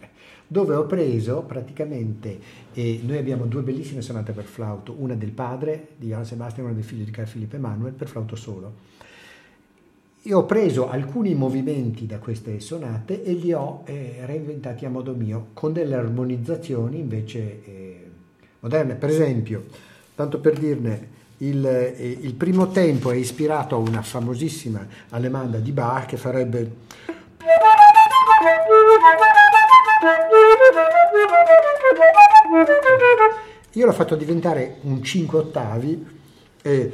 dove 0.46 0.74
ho 0.74 0.86
preso 0.86 1.42
praticamente, 1.42 2.38
eh, 2.72 3.00
noi 3.02 3.18
abbiamo 3.18 3.44
due 3.44 3.62
bellissime 3.62 4.00
sonate 4.00 4.32
per 4.32 4.44
flauto, 4.44 4.94
una 4.96 5.14
del 5.14 5.32
padre 5.32 5.88
di 5.96 6.08
Johann 6.08 6.22
Sebastian 6.22 6.64
e 6.64 6.68
una 6.68 6.78
del 6.78 6.86
figlio 6.86 7.04
di 7.04 7.10
Carl 7.10 7.28
Philipp 7.28 7.52
Emanuel 7.52 7.92
per 7.92 8.08
flauto 8.08 8.36
solo. 8.36 8.72
Io 10.22 10.38
ho 10.38 10.44
preso 10.46 10.88
alcuni 10.88 11.34
movimenti 11.34 12.06
da 12.06 12.18
queste 12.18 12.60
sonate 12.60 13.24
e 13.24 13.32
li 13.32 13.52
ho 13.52 13.82
eh, 13.84 14.20
reinventati 14.24 14.86
a 14.86 14.90
modo 14.90 15.12
mio, 15.12 15.48
con 15.54 15.72
delle 15.72 15.96
armonizzazioni 15.96 17.00
invece 17.00 17.64
eh, 17.64 18.10
moderne. 18.60 18.94
Per 18.94 19.10
esempio, 19.10 19.64
tanto 20.14 20.38
per 20.40 20.56
dirne, 20.56 21.16
il, 21.38 21.64
eh, 21.64 22.18
il, 22.20 22.34
primo 22.34 22.70
tempo 22.70 23.10
è 23.12 23.16
ispirato 23.16 23.76
a 23.76 23.78
una 23.78 24.02
famosissima 24.02 24.84
allemanda 25.10 25.58
di 25.58 25.70
Bach 25.70 26.06
che 26.06 26.16
farebbe 26.16 26.86
io 33.72 33.86
l'ho 33.86 33.92
fatto 33.92 34.16
diventare 34.16 34.78
un 34.82 35.02
5 35.02 35.38
ottavi 35.38 36.06
e 36.62 36.92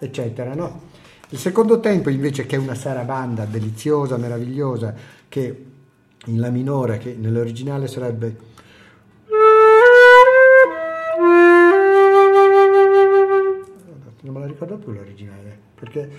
eccetera, 0.00 0.54
no? 0.54 0.87
Il 1.30 1.38
secondo 1.38 1.78
tempo 1.80 2.08
invece 2.08 2.46
che 2.46 2.56
è 2.56 2.58
una 2.58 2.74
sarabanda 2.74 3.44
deliziosa, 3.44 4.16
meravigliosa, 4.16 4.94
che 5.28 5.64
in 6.24 6.40
La 6.40 6.50
minore, 6.50 6.98
che 6.98 7.14
nell'originale 7.18 7.86
sarebbe 7.86 8.36
non 14.20 14.34
me 14.34 14.40
la 14.40 14.46
ricordo 14.46 14.76
più 14.76 14.92
l'originale, 14.92 15.58
perché... 15.74 16.10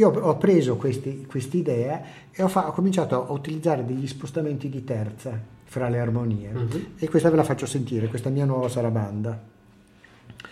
Io 0.00 0.08
ho 0.08 0.36
preso 0.38 0.76
questa 0.76 1.56
idea 1.58 2.02
e 2.32 2.42
ho, 2.42 2.48
fa, 2.48 2.68
ho, 2.68 2.72
cominciato 2.72 3.28
a 3.28 3.32
utilizzare 3.32 3.84
degli 3.84 4.06
spostamenti 4.06 4.70
di 4.70 4.82
terza 4.82 5.38
fra 5.64 5.90
le 5.90 6.00
armonie 6.00 6.50
uh-huh. 6.52 6.86
e 6.96 7.06
questa 7.10 7.28
ve 7.28 7.36
la 7.36 7.44
faccio 7.44 7.66
sentire, 7.66 8.08
questa 8.08 8.30
mia 8.30 8.46
nuova 8.46 8.70
sarabanda, 8.70 9.38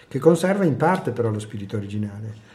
che 0.07 0.19
conserva 0.19 0.65
in 0.65 0.77
parte 0.77 1.13
però 1.13 1.31
lo 1.31 1.39
spirito 1.39 1.79
originale. 1.79 2.47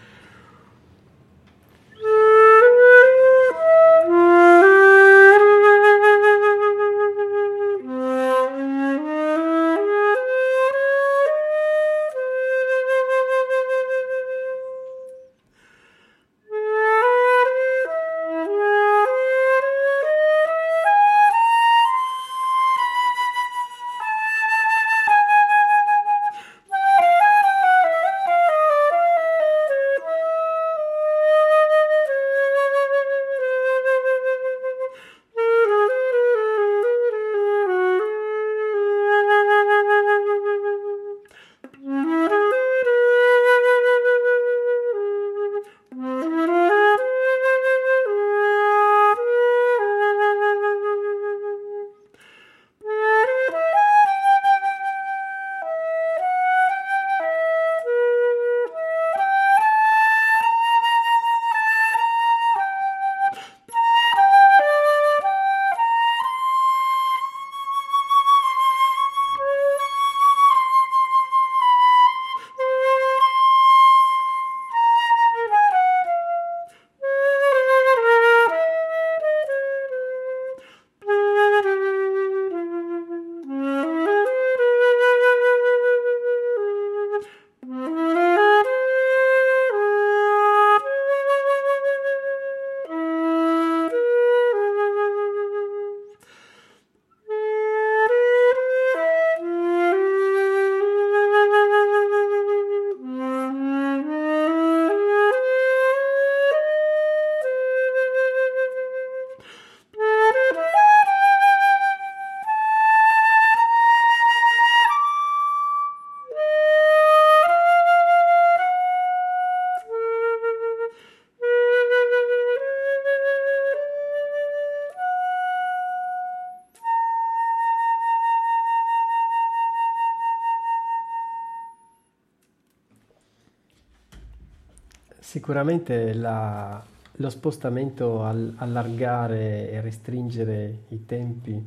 Sicuramente 135.44 136.14
la, 136.14 136.82
lo 137.16 137.30
spostamento, 137.30 138.24
al, 138.24 138.54
allargare 138.56 139.72
e 139.72 139.82
restringere 139.82 140.84
i 140.88 141.06
tempi 141.06 141.62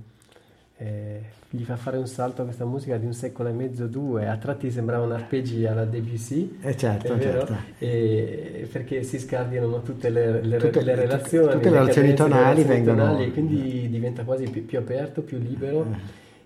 eh, 0.78 1.20
gli 1.50 1.62
fa 1.62 1.76
fare 1.76 1.98
un 1.98 2.06
salto 2.06 2.40
a 2.40 2.46
questa 2.46 2.64
musica 2.64 2.96
di 2.96 3.04
un 3.04 3.12
secolo 3.12 3.50
e 3.50 3.52
mezzo, 3.52 3.86
due, 3.86 4.28
a 4.28 4.38
tratti 4.38 4.70
sembrava 4.70 5.04
un 5.04 5.12
arpeggi 5.12 5.66
alla 5.66 5.84
Debussy, 5.84 6.56
eh 6.62 6.74
certo, 6.74 7.20
certo. 7.20 7.54
E, 7.78 8.66
perché 8.72 9.02
si 9.02 9.18
scardinano 9.18 9.82
tutte 9.82 10.08
le, 10.08 10.40
le, 10.40 10.56
tutte, 10.56 10.82
le 10.82 10.94
relazioni, 10.94 11.52
tutte 11.52 11.68
le 11.68 11.78
relazioni 11.78 12.14
tonali 12.14 12.62
le 12.62 12.66
vengono... 12.66 13.04
Tonali, 13.04 13.30
quindi 13.30 13.90
diventa 13.90 14.24
quasi 14.24 14.48
più, 14.48 14.64
più 14.64 14.78
aperto, 14.78 15.20
più 15.20 15.36
libero. 15.36 15.86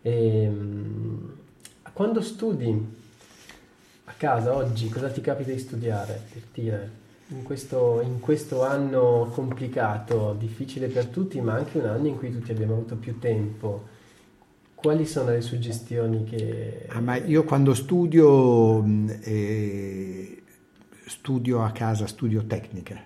Eh. 0.02 0.10
E, 0.10 0.42
ehm, 0.42 1.32
quando 1.92 2.22
studi 2.22 2.96
a 4.06 4.12
casa 4.16 4.52
oggi, 4.52 4.88
cosa 4.88 5.08
ti 5.10 5.20
capita 5.20 5.52
di 5.52 5.58
studiare, 5.60 6.20
per 6.32 6.42
dire? 6.52 7.00
In 7.32 7.44
questo, 7.44 8.00
in 8.04 8.18
questo, 8.18 8.64
anno 8.64 9.30
complicato, 9.32 10.34
difficile 10.36 10.88
per 10.88 11.06
tutti, 11.06 11.40
ma 11.40 11.54
anche 11.54 11.78
un 11.78 11.86
anno 11.86 12.08
in 12.08 12.16
cui 12.18 12.32
tutti 12.32 12.50
abbiamo 12.50 12.72
avuto 12.72 12.96
più 12.96 13.20
tempo, 13.20 13.86
quali 14.74 15.06
sono 15.06 15.30
le 15.30 15.40
suggestioni 15.40 16.24
che... 16.24 16.86
Ah, 16.88 17.00
ma 17.00 17.16
io 17.16 17.44
quando 17.44 17.74
studio, 17.74 18.84
eh, 19.20 20.42
studio 21.06 21.62
a 21.62 21.70
casa, 21.70 22.08
studio 22.08 22.44
tecnica. 22.46 23.00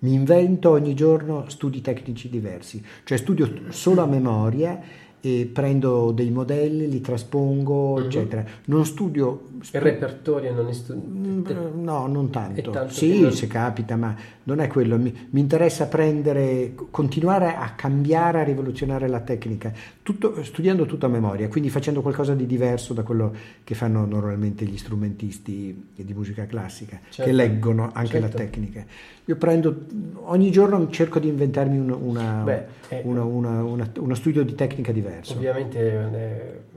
Mi 0.00 0.12
invento 0.12 0.70
ogni 0.70 0.92
giorno 0.92 1.48
studi 1.48 1.80
tecnici 1.80 2.28
diversi, 2.28 2.84
cioè 3.04 3.16
studio 3.16 3.70
solo 3.70 4.02
a 4.02 4.06
memoria 4.06 4.78
e 5.26 5.48
prendo 5.50 6.10
dei 6.10 6.28
modelli, 6.28 6.86
li 6.86 7.00
traspongo, 7.00 7.94
mm-hmm. 7.94 8.04
eccetera. 8.04 8.44
Non 8.66 8.84
studio... 8.84 9.46
Stu- 9.62 9.76
il 9.76 9.82
repertorio 9.82 10.52
non 10.52 10.68
è 10.68 10.72
studiato? 10.74 11.08
Mm, 11.08 11.82
no, 11.82 12.06
non 12.06 12.28
tanto. 12.28 12.70
tanto 12.70 12.92
sì, 12.92 13.22
non... 13.22 13.32
se 13.32 13.46
capita, 13.46 13.96
ma 13.96 14.14
non 14.42 14.60
è 14.60 14.66
quello. 14.66 14.98
Mi, 14.98 15.28
mi, 15.30 15.40
interessa 15.40 15.86
prendere, 15.86 16.74
continuare 16.90 17.56
a 17.56 17.70
cambiare, 17.70 18.40
a 18.40 18.44
rivoluzionare 18.44 19.08
la 19.08 19.20
tecnica, 19.20 19.72
tutto, 20.04 20.44
studiando 20.44 20.84
tutto 20.84 21.06
a 21.06 21.08
memoria, 21.08 21.48
quindi 21.48 21.70
facendo 21.70 22.02
qualcosa 22.02 22.34
di 22.34 22.44
diverso 22.44 22.92
da 22.92 23.02
quello 23.02 23.34
che 23.64 23.74
fanno 23.74 24.04
normalmente 24.04 24.66
gli 24.66 24.76
strumentisti 24.76 25.88
di 25.94 26.12
musica 26.12 26.44
classica, 26.44 27.00
certo. 27.08 27.22
che 27.24 27.32
leggono 27.32 27.90
anche 27.90 28.20
certo. 28.20 28.26
la 28.26 28.44
tecnica. 28.44 28.84
Io 29.24 29.36
prendo, 29.36 29.86
ogni 30.24 30.50
giorno 30.50 30.90
cerco 30.90 31.18
di 31.18 31.28
inventarmi 31.28 31.78
un, 31.78 31.88
una, 31.90 32.42
Beh, 32.44 32.64
eh, 32.88 33.00
una, 33.02 33.24
una, 33.24 33.62
uno 33.62 34.14
studio 34.14 34.44
di 34.44 34.54
tecnica 34.54 34.92
diverso. 34.92 35.32
Ovviamente 35.32 35.80
eh, 35.80 36.73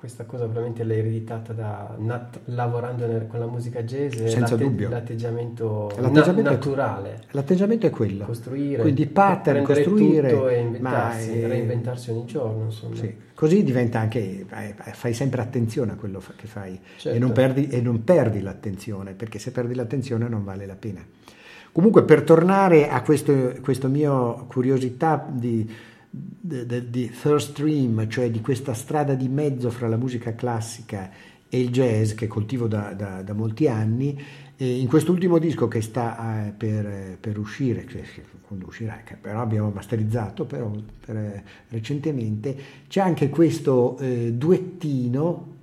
questa 0.00 0.24
cosa 0.24 0.46
veramente 0.46 0.82
l'hai 0.82 1.00
ereditata 1.00 1.52
da, 1.52 1.94
nat, 1.98 2.40
lavorando 2.46 3.06
nel, 3.06 3.26
con 3.26 3.38
la 3.38 3.46
musica 3.46 3.82
jazz, 3.82 4.14
senza 4.14 4.38
l'atte, 4.38 4.56
dubbio. 4.56 4.88
L'atteggiamento, 4.88 5.92
l'atteggiamento 5.98 6.40
na, 6.40 6.50
naturale. 6.52 7.20
L'atteggiamento 7.32 7.86
è 7.86 7.90
quello. 7.90 8.24
Costruire. 8.24 8.80
Quindi 8.80 9.04
pattern, 9.04 9.62
costruire. 9.62 10.30
Tutto 10.30 10.48
e 10.48 10.58
inventarsi, 10.58 11.40
è, 11.42 11.46
reinventarsi 11.46 12.10
ogni 12.12 12.24
giorno. 12.24 12.64
Insomma. 12.64 12.96
Sì. 12.96 13.14
Così 13.34 13.62
diventa 13.62 13.98
anche, 13.98 14.46
fai 14.92 15.12
sempre 15.12 15.42
attenzione 15.42 15.92
a 15.92 15.96
quello 15.96 16.22
che 16.34 16.46
fai 16.46 16.80
certo. 16.96 17.14
e, 17.14 17.20
non 17.20 17.32
perdi, 17.32 17.68
e 17.68 17.82
non 17.82 18.02
perdi 18.02 18.40
l'attenzione, 18.40 19.12
perché 19.12 19.38
se 19.38 19.50
perdi 19.50 19.74
l'attenzione 19.74 20.26
non 20.30 20.44
vale 20.44 20.64
la 20.64 20.76
pena. 20.76 21.04
Comunque 21.72 22.04
per 22.04 22.22
tornare 22.22 22.88
a 22.88 23.02
questo, 23.02 23.52
questo 23.60 23.88
mio 23.88 24.46
curiosità 24.48 25.28
di, 25.30 25.70
di, 26.10 27.10
third 27.10 27.38
stream, 27.38 28.08
cioè 28.08 28.30
di 28.30 28.40
questa 28.40 28.74
strada 28.74 29.14
di 29.14 29.28
mezzo 29.28 29.70
fra 29.70 29.88
la 29.88 29.96
musica 29.96 30.34
classica 30.34 31.10
e 31.48 31.60
il 31.60 31.70
jazz 31.70 32.12
che 32.12 32.26
coltivo 32.26 32.66
da, 32.66 32.92
da, 32.92 33.22
da 33.22 33.32
molti 33.32 33.68
anni, 33.68 34.20
e 34.56 34.78
in 34.78 34.88
quest'ultimo 34.88 35.38
disco 35.38 35.68
che 35.68 35.80
sta 35.80 36.46
eh, 36.46 36.50
per, 36.50 37.16
per, 37.18 37.38
uscire, 37.38 37.84
che, 37.84 38.04
quando 38.46 38.66
uscirà, 38.66 39.00
che 39.04 39.14
però 39.14 39.40
abbiamo 39.40 39.70
masterizzato 39.70 40.44
però, 40.44 40.70
per, 41.04 41.42
recentemente, 41.68 42.56
c'è 42.88 43.00
anche 43.00 43.28
questo 43.30 43.96
eh, 43.98 44.32
duettino 44.32 45.58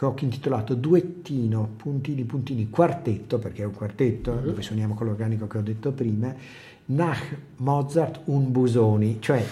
che 0.00 0.06
ho 0.06 0.14
intitolato 0.20 0.74
Duettino, 0.74 1.74
puntini, 1.76 2.24
puntini, 2.24 2.70
quartetto, 2.70 3.38
perché 3.38 3.64
è 3.64 3.66
un 3.66 3.74
quartetto, 3.74 4.30
uh-huh. 4.30 4.44
dove 4.44 4.62
suoniamo 4.62 4.94
con 4.94 5.06
l'organico 5.06 5.46
che 5.46 5.58
ho 5.58 5.60
detto 5.60 5.92
prima, 5.92 6.34
Nach 6.90 7.36
Mozart 7.56 8.22
un 8.24 8.50
Busoni, 8.50 9.18
cioè 9.20 9.44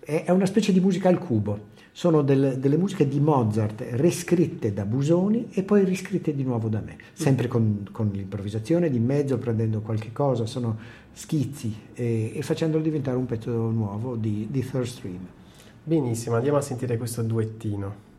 è 0.00 0.30
una 0.30 0.46
specie 0.46 0.72
di 0.72 0.80
musica 0.80 1.08
al 1.08 1.18
cubo. 1.18 1.72
Sono 1.90 2.22
delle, 2.22 2.58
delle 2.58 2.76
musiche 2.76 3.06
di 3.06 3.20
Mozart 3.20 3.84
riscritte 3.92 4.72
da 4.72 4.84
Busoni 4.84 5.48
e 5.52 5.62
poi 5.62 5.84
riscritte 5.84 6.34
di 6.34 6.42
nuovo 6.42 6.68
da 6.68 6.80
me, 6.80 6.96
sempre 7.12 7.46
con, 7.46 7.88
con 7.92 8.10
l'improvvisazione 8.12 8.90
di 8.90 8.98
mezzo, 8.98 9.38
prendendo 9.38 9.80
qualche 9.80 10.10
cosa, 10.10 10.44
sono 10.44 10.76
schizzi 11.12 11.74
e, 11.94 12.32
e 12.34 12.42
facendolo 12.42 12.82
diventare 12.82 13.16
un 13.16 13.26
pezzo 13.26 13.50
nuovo 13.70 14.16
di, 14.16 14.48
di 14.50 14.60
Third 14.60 14.86
Stream. 14.86 15.26
Benissimo, 15.84 16.34
andiamo 16.36 16.58
a 16.58 16.62
sentire 16.62 16.96
questo 16.96 17.22
duettino. 17.22 18.12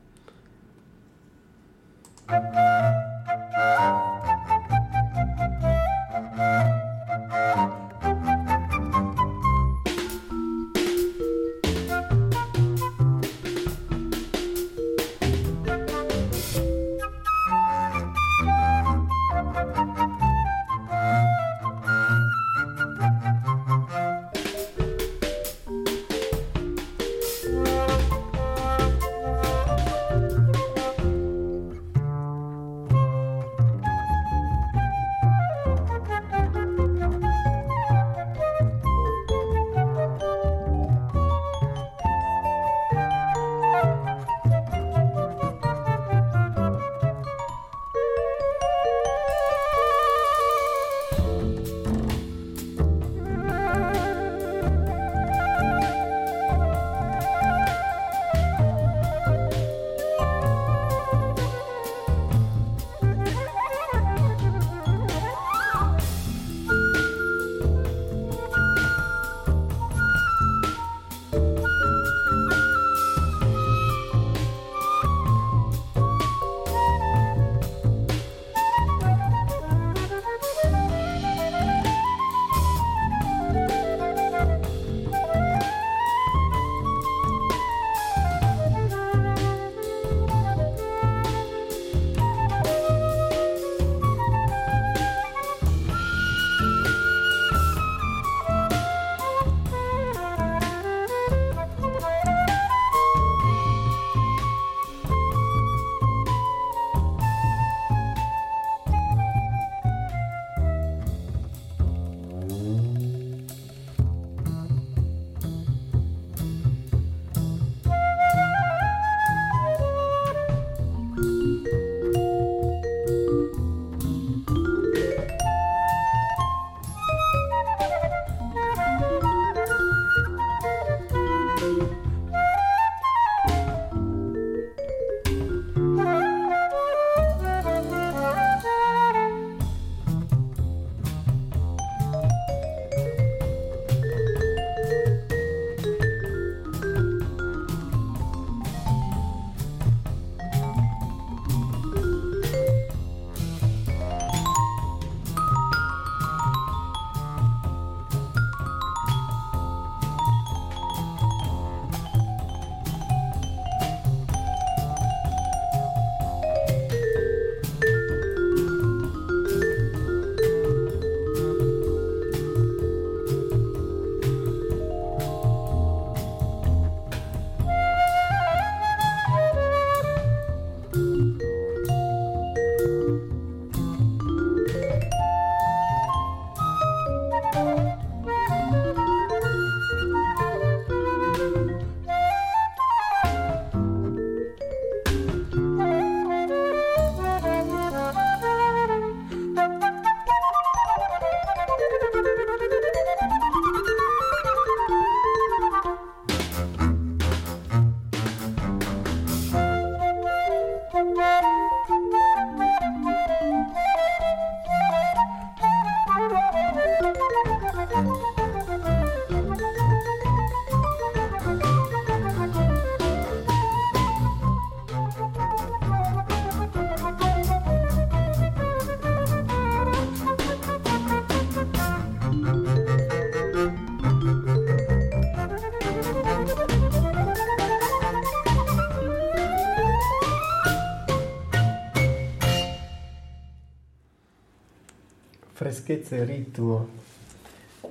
Freschezza 245.86 246.16
e 246.16 246.24
ritmo 246.24 246.88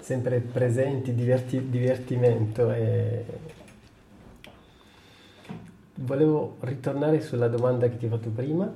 sempre 0.01 0.41
presenti, 0.41 1.15
diverti, 1.15 1.71
divertimento 1.71 2.73
e 2.73 3.25
volevo 5.99 6.57
ritornare 6.61 7.21
sulla 7.21 7.47
domanda 7.47 7.89
che 7.89 7.97
ti 7.97 8.07
ho 8.07 8.09
fatto 8.09 8.31
prima 8.31 8.69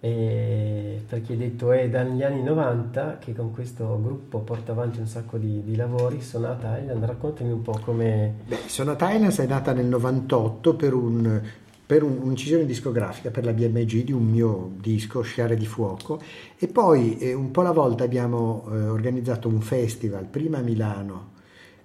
perché 0.00 1.32
hai 1.32 1.36
detto 1.36 1.72
è 1.72 1.88
dagli 1.90 2.22
anni 2.22 2.44
90 2.44 3.18
che 3.18 3.34
con 3.34 3.52
questo 3.52 4.00
gruppo 4.00 4.38
porta 4.38 4.70
avanti 4.70 5.00
un 5.00 5.08
sacco 5.08 5.36
di, 5.36 5.64
di 5.64 5.74
lavori 5.74 6.20
Sona 6.20 6.54
Thailand, 6.54 7.02
raccontami 7.02 7.50
un 7.50 7.62
po' 7.62 7.80
come... 7.82 8.34
Beh, 8.46 8.60
Sona 8.66 8.94
Thailand 8.94 9.36
è 9.36 9.46
nata 9.46 9.72
nel 9.72 9.86
98 9.86 10.74
per 10.76 10.94
un 10.94 11.42
per 11.88 12.02
un'incisione 12.02 12.66
discografica 12.66 13.30
per 13.30 13.46
la 13.46 13.54
BMG 13.54 14.04
di 14.04 14.12
un 14.12 14.26
mio 14.26 14.72
disco, 14.78 15.22
Sciare 15.22 15.56
di 15.56 15.64
Fuoco, 15.64 16.20
e 16.58 16.68
poi 16.68 17.16
eh, 17.16 17.32
un 17.32 17.50
po' 17.50 17.62
alla 17.62 17.72
volta 17.72 18.04
abbiamo 18.04 18.68
eh, 18.70 18.88
organizzato 18.88 19.48
un 19.48 19.62
festival, 19.62 20.26
prima 20.26 20.58
a 20.58 20.60
Milano 20.60 21.30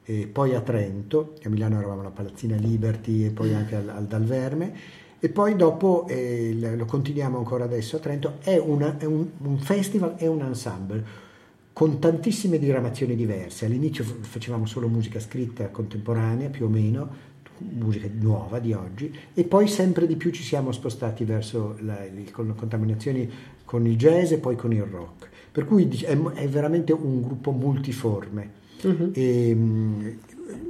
e 0.04 0.28
poi 0.28 0.56
a 0.56 0.60
Trento, 0.60 1.36
a 1.42 1.48
Milano 1.48 1.78
eravamo 1.78 2.02
alla 2.02 2.10
Palazzina 2.10 2.58
Liberty 2.58 3.24
e 3.24 3.30
poi 3.30 3.54
anche 3.54 3.78
al, 3.78 3.88
al 3.88 4.04
Dalverme, 4.04 4.74
e 5.22 5.30
poi 5.30 5.56
dopo 5.56 6.06
eh, 6.10 6.54
lo 6.76 6.84
continuiamo 6.84 7.38
ancora 7.38 7.64
adesso 7.64 7.96
a 7.96 8.00
Trento, 8.00 8.40
è, 8.42 8.58
una, 8.58 8.98
è 8.98 9.06
un, 9.06 9.26
un 9.38 9.58
festival, 9.60 10.16
è 10.18 10.28
un 10.28 10.42
ensemble 10.42 11.32
con 11.72 12.00
tantissime 12.00 12.60
diramazioni 12.60 13.16
diverse. 13.16 13.68
All'inizio 13.68 14.04
facevamo 14.04 14.66
solo 14.66 14.90
musica 14.90 15.22
scritta 15.22 15.70
contemporanea, 15.70 16.50
più 16.50 16.66
o 16.66 16.70
meno, 16.70 17.32
musica 17.58 18.08
nuova 18.12 18.60
di 18.60 18.74
oggi 18.74 19.14
e 19.34 19.44
poi 19.44 19.68
sempre 19.68 20.08
di 20.08 20.16
più 20.16 20.32
ci 20.32 20.44
siamo 20.44 20.72
spostati 20.72 21.24
verso 21.24 21.76
la, 21.82 22.00
le 22.00 22.30
contaminazioni 22.32 23.30
con 23.66 23.86
il 23.86 23.96
jazz 23.96 24.32
e 24.32 24.38
poi 24.38 24.56
con 24.56 24.74
il 24.74 24.84
rock. 24.84 25.30
Per 25.52 25.66
cui 25.66 25.88
è, 26.04 26.18
è 26.18 26.50
veramente 26.50 26.94
un 26.94 27.22
gruppo 27.22 27.52
multiforme. 27.52 28.62
Uh-huh. 28.82 29.12
E, 29.14 29.52
um, 29.54 30.18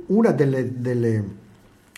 una 0.07 0.31
delle, 0.31 0.79
delle, 0.79 1.23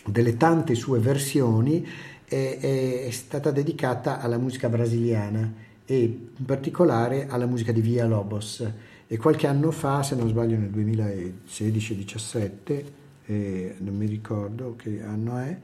delle, 0.04 0.36
tante 0.36 0.74
sue 0.74 0.98
versioni 0.98 1.86
è, 2.24 3.04
è, 3.06 3.10
stata 3.10 3.50
dedicata 3.50 4.20
alla 4.20 4.38
musica 4.38 4.68
brasiliana 4.68 5.64
e 5.84 6.02
in 6.02 6.44
particolare 6.44 7.26
alla 7.28 7.46
musica 7.46 7.72
di 7.72 7.80
Via 7.80 8.06
Lobos. 8.06 8.64
E 9.08 9.18
qualche 9.18 9.46
anno 9.46 9.70
fa, 9.70 10.02
se 10.02 10.16
non 10.16 10.28
sbaglio 10.28 10.56
nel 10.56 10.70
2016-17, 10.70 12.84
eh, 13.26 13.74
non 13.78 13.96
mi 13.96 14.06
ricordo 14.06 14.74
che 14.76 15.02
anno 15.02 15.38
è, 15.38 15.58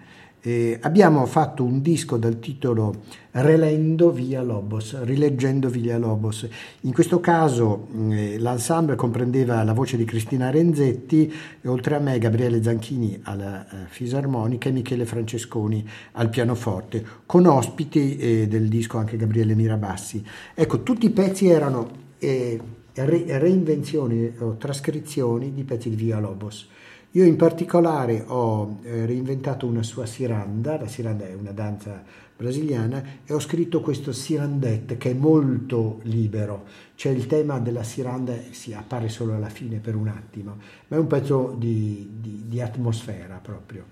eh, 0.45 0.77
abbiamo 0.83 1.25
fatto 1.27 1.63
un 1.63 1.81
disco 1.81 2.17
dal 2.17 2.41
titolo 2.41 3.03
Relendo 3.31 4.11
Via 4.11 4.43
Lobos, 4.43 5.01
rileggendo 5.05 5.69
Via 5.69 5.97
Lobos. 5.99 6.49
In 6.81 6.93
questo 6.93 7.21
caso 7.21 7.87
eh, 8.11 8.39
l'ensemble 8.41 8.97
comprendeva 8.97 9.63
la 9.63 9.73
voce 9.73 9.97
di 9.97 10.05
Cristina 10.05 10.51
Renzetti 10.51 11.33
e 11.61 11.69
oltre 11.69 11.95
a 11.95 12.01
me 12.01 12.19
Gabriele 12.19 12.61
Zanchini 12.61 13.21
alla 13.23 13.65
eh, 13.65 13.87
fisarmonica 13.87 14.69
e 14.69 14.73
Michele 14.73 15.07
Francesconi 15.07 15.89
al 16.13 16.29
pianoforte, 16.29 17.05
con 17.25 17.47
ospiti 17.47 18.17
eh, 18.17 18.49
del 18.49 18.67
disco 18.69 18.99
anche 18.99 19.17
Gabriele 19.17 19.55
Mirabassi. 19.55 20.25
Ecco, 20.55 20.83
tutti 20.83 21.07
i 21.07 21.11
pezzi 21.11 21.47
erano 21.47 21.89
eh, 22.19 22.61
re- 22.95 23.39
reinvenzioni 23.39 24.33
o 24.41 24.57
trascrizioni 24.57 25.55
di 25.55 25.63
pezzi 25.63 25.89
di 25.89 25.95
Via 25.95 26.19
Lobos. 26.19 26.69
Io 27.15 27.25
in 27.25 27.37
particolare 27.37 28.25
ho 28.27 28.79
eh, 28.83 29.05
reinventato 29.05 29.67
una 29.67 29.83
sua 29.83 30.07
siranda, 30.07 30.79
la 30.79 30.89
siranda 30.89 31.27
è 31.27 31.35
una 31.35 31.53
danza 31.53 32.03
brasiliana, 32.35 33.05
e 33.27 33.35
ho 33.35 33.39
scritto 33.39 33.83
questo 33.83 34.13
sirandette 34.13 34.97
che 34.97 35.11
è 35.11 35.15
molto 35.15 36.01
libero, 36.05 36.65
cioè 36.95 37.13
il 37.13 37.27
tema 37.27 37.59
della 37.59 37.83
siranda 37.83 38.35
si 38.51 38.73
appare 38.73 39.11
solo 39.11 39.35
alla 39.35 39.51
fine 39.51 39.77
per 39.77 39.95
un 39.95 40.09
attimo, 40.09 40.57
ma 40.89 40.97
è 40.97 40.99
un 40.99 41.07
pezzo 41.07 41.55
di, 41.59 42.17
di, 42.19 42.45
di 42.47 42.61
atmosfera 42.63 43.39
proprio. 43.43 43.85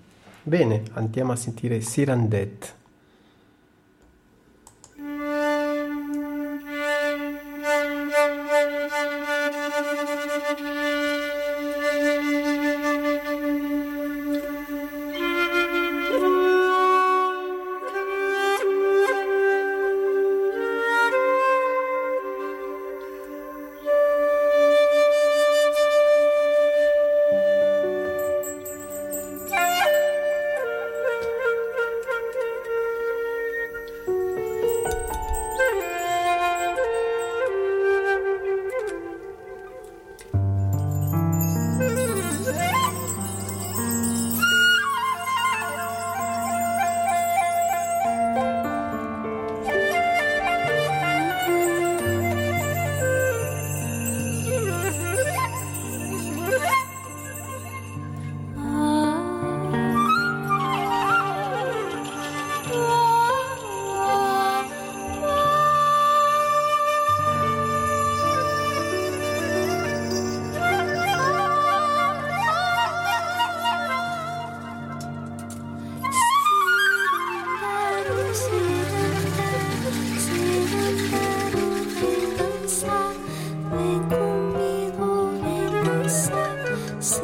Bene, 0.42 0.84
andiamo 0.92 1.32
a 1.32 1.36
sentire 1.36 1.82
Sirandette. 1.82 2.79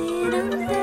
freedom. 0.07 0.76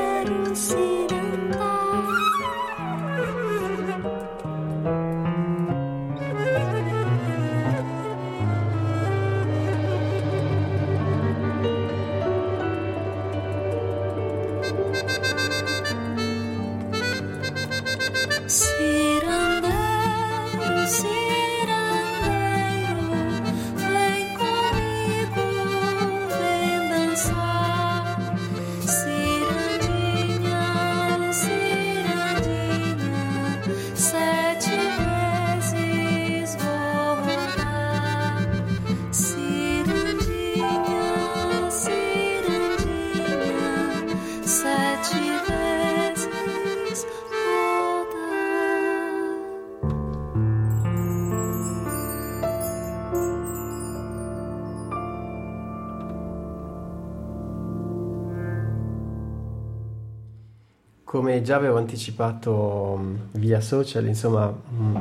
Come 61.34 61.42
già 61.42 61.56
avevo 61.56 61.78
anticipato 61.78 62.98
mm, 63.00 63.16
via 63.32 63.60
social, 63.60 64.06
insomma, 64.06 64.48
mm, 64.48 64.96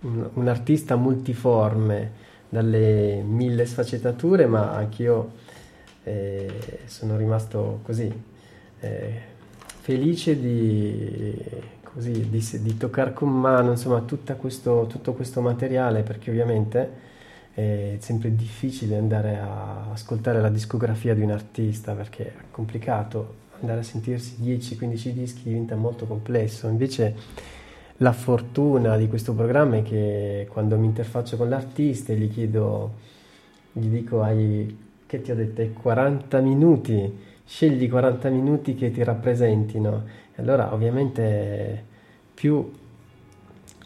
un, 0.00 0.30
un, 0.34 0.48
artista 0.48 0.96
multiforme 0.96 2.12
dalle 2.50 3.22
mille 3.22 3.64
sfaccettature, 3.64 4.46
ma 4.46 4.74
anch'io 4.74 5.32
eh, 6.04 6.80
sono 6.84 7.16
rimasto 7.16 7.80
così 7.84 8.12
eh, 8.80 9.20
felice 9.80 10.38
di, 10.38 11.34
così, 11.82 12.28
di, 12.28 12.46
di 12.60 12.76
toccare 12.76 13.14
con 13.14 13.30
mano 13.30 13.70
insomma, 13.70 14.04
questo, 14.36 14.86
tutto 14.88 15.14
questo 15.14 15.40
materiale, 15.40 16.02
perché 16.02 16.30
ovviamente 16.30 17.06
è 17.54 17.96
sempre 18.00 18.34
difficile 18.36 18.98
andare 18.98 19.38
a 19.38 19.90
ascoltare 19.92 20.40
la 20.40 20.50
discografia 20.50 21.14
di 21.14 21.22
un 21.22 21.30
artista 21.30 21.94
perché 21.94 22.26
è 22.26 22.34
complicato, 22.50 23.46
andare 23.60 23.80
a 23.80 23.82
sentirsi 23.82 24.36
10-15 24.42 25.08
dischi 25.10 25.42
diventa 25.44 25.76
molto 25.76 26.06
complesso, 26.06 26.68
invece 26.68 27.14
la 27.98 28.12
fortuna 28.12 28.96
di 28.96 29.08
questo 29.08 29.34
programma 29.34 29.76
è 29.76 29.82
che 29.82 30.46
quando 30.50 30.78
mi 30.78 30.86
interfaccio 30.86 31.36
con 31.36 31.48
l'artista 31.48 32.12
e 32.12 32.16
gli 32.16 32.30
chiedo, 32.30 32.92
gli 33.72 33.86
dico 33.86 34.22
hai, 34.22 34.76
che 35.06 35.20
ti 35.20 35.30
ho 35.30 35.34
detto, 35.34 35.60
hai 35.60 35.72
40 35.72 36.40
minuti, 36.40 37.18
scegli 37.44 37.88
40 37.88 38.28
minuti 38.28 38.74
che 38.74 38.90
ti 38.92 39.02
rappresentino, 39.02 40.04
e 40.34 40.42
allora 40.42 40.72
ovviamente 40.72 41.84
più 42.34 42.70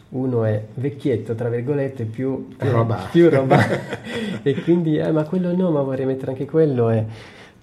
uno 0.09 0.43
è 0.43 0.63
vecchietto, 0.75 1.33
tra 1.33 1.49
virgolette, 1.49 2.05
più, 2.05 2.49
più 2.55 2.69
roba. 2.69 3.07
più 3.11 3.29
roba. 3.29 3.57
e 4.43 4.61
quindi, 4.61 4.97
eh, 4.97 5.11
ma 5.11 5.23
quello 5.23 5.55
no, 5.55 5.71
ma 5.71 5.81
vorrei 5.81 6.05
mettere 6.05 6.31
anche 6.31 6.45
quello. 6.45 6.91
E 6.91 7.05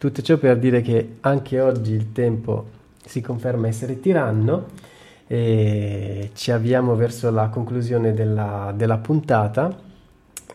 tutto 0.01 0.23
ciò 0.23 0.39
per 0.39 0.59
dire 0.59 0.81
che 0.81 1.17
anche 1.21 1.61
oggi 1.61 1.93
il 1.93 2.13
tempo 2.13 2.79
si 3.05 3.21
conferma 3.21 3.67
essere 3.69 4.01
tiranno 4.01 4.69
e 5.27 6.31
ci 6.33 6.51
avviamo 6.51 6.95
verso 6.95 7.31
la 7.31 7.49
conclusione 7.49 8.15
della, 8.15 8.73
della 8.75 8.97
puntata 8.97 9.79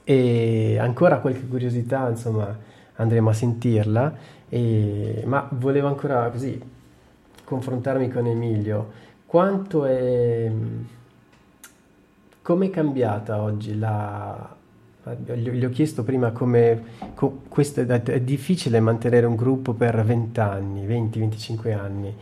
e 0.03 0.79
ancora 0.79 1.19
qualche 1.19 1.45
curiosità, 1.47 2.09
insomma, 2.09 2.57
andremo 2.95 3.29
a 3.29 3.33
sentirla, 3.33 4.15
e, 4.49 5.21
ma 5.27 5.47
volevo 5.51 5.89
ancora 5.89 6.27
così 6.31 6.59
confrontarmi 7.43 8.09
con 8.09 8.25
Emilio. 8.25 9.03
Quanto 9.27 9.85
è 9.85 10.51
Com'è 12.41 12.69
cambiata 12.69 13.41
oggi 13.41 13.75
la... 13.77 14.54
Gli 15.35 15.63
ho 15.63 15.69
chiesto 15.69 16.03
prima 16.03 16.31
come 16.31 16.83
co, 17.13 17.41
questo 17.47 17.81
è, 17.81 17.85
è, 17.85 18.21
difficile 18.21 18.79
mantenere 18.79 19.27
un 19.27 19.35
gruppo 19.35 19.73
per 19.73 20.03
20 20.03 20.39
anni, 20.39 20.87
20-25 20.87 21.77
anni 21.77 22.15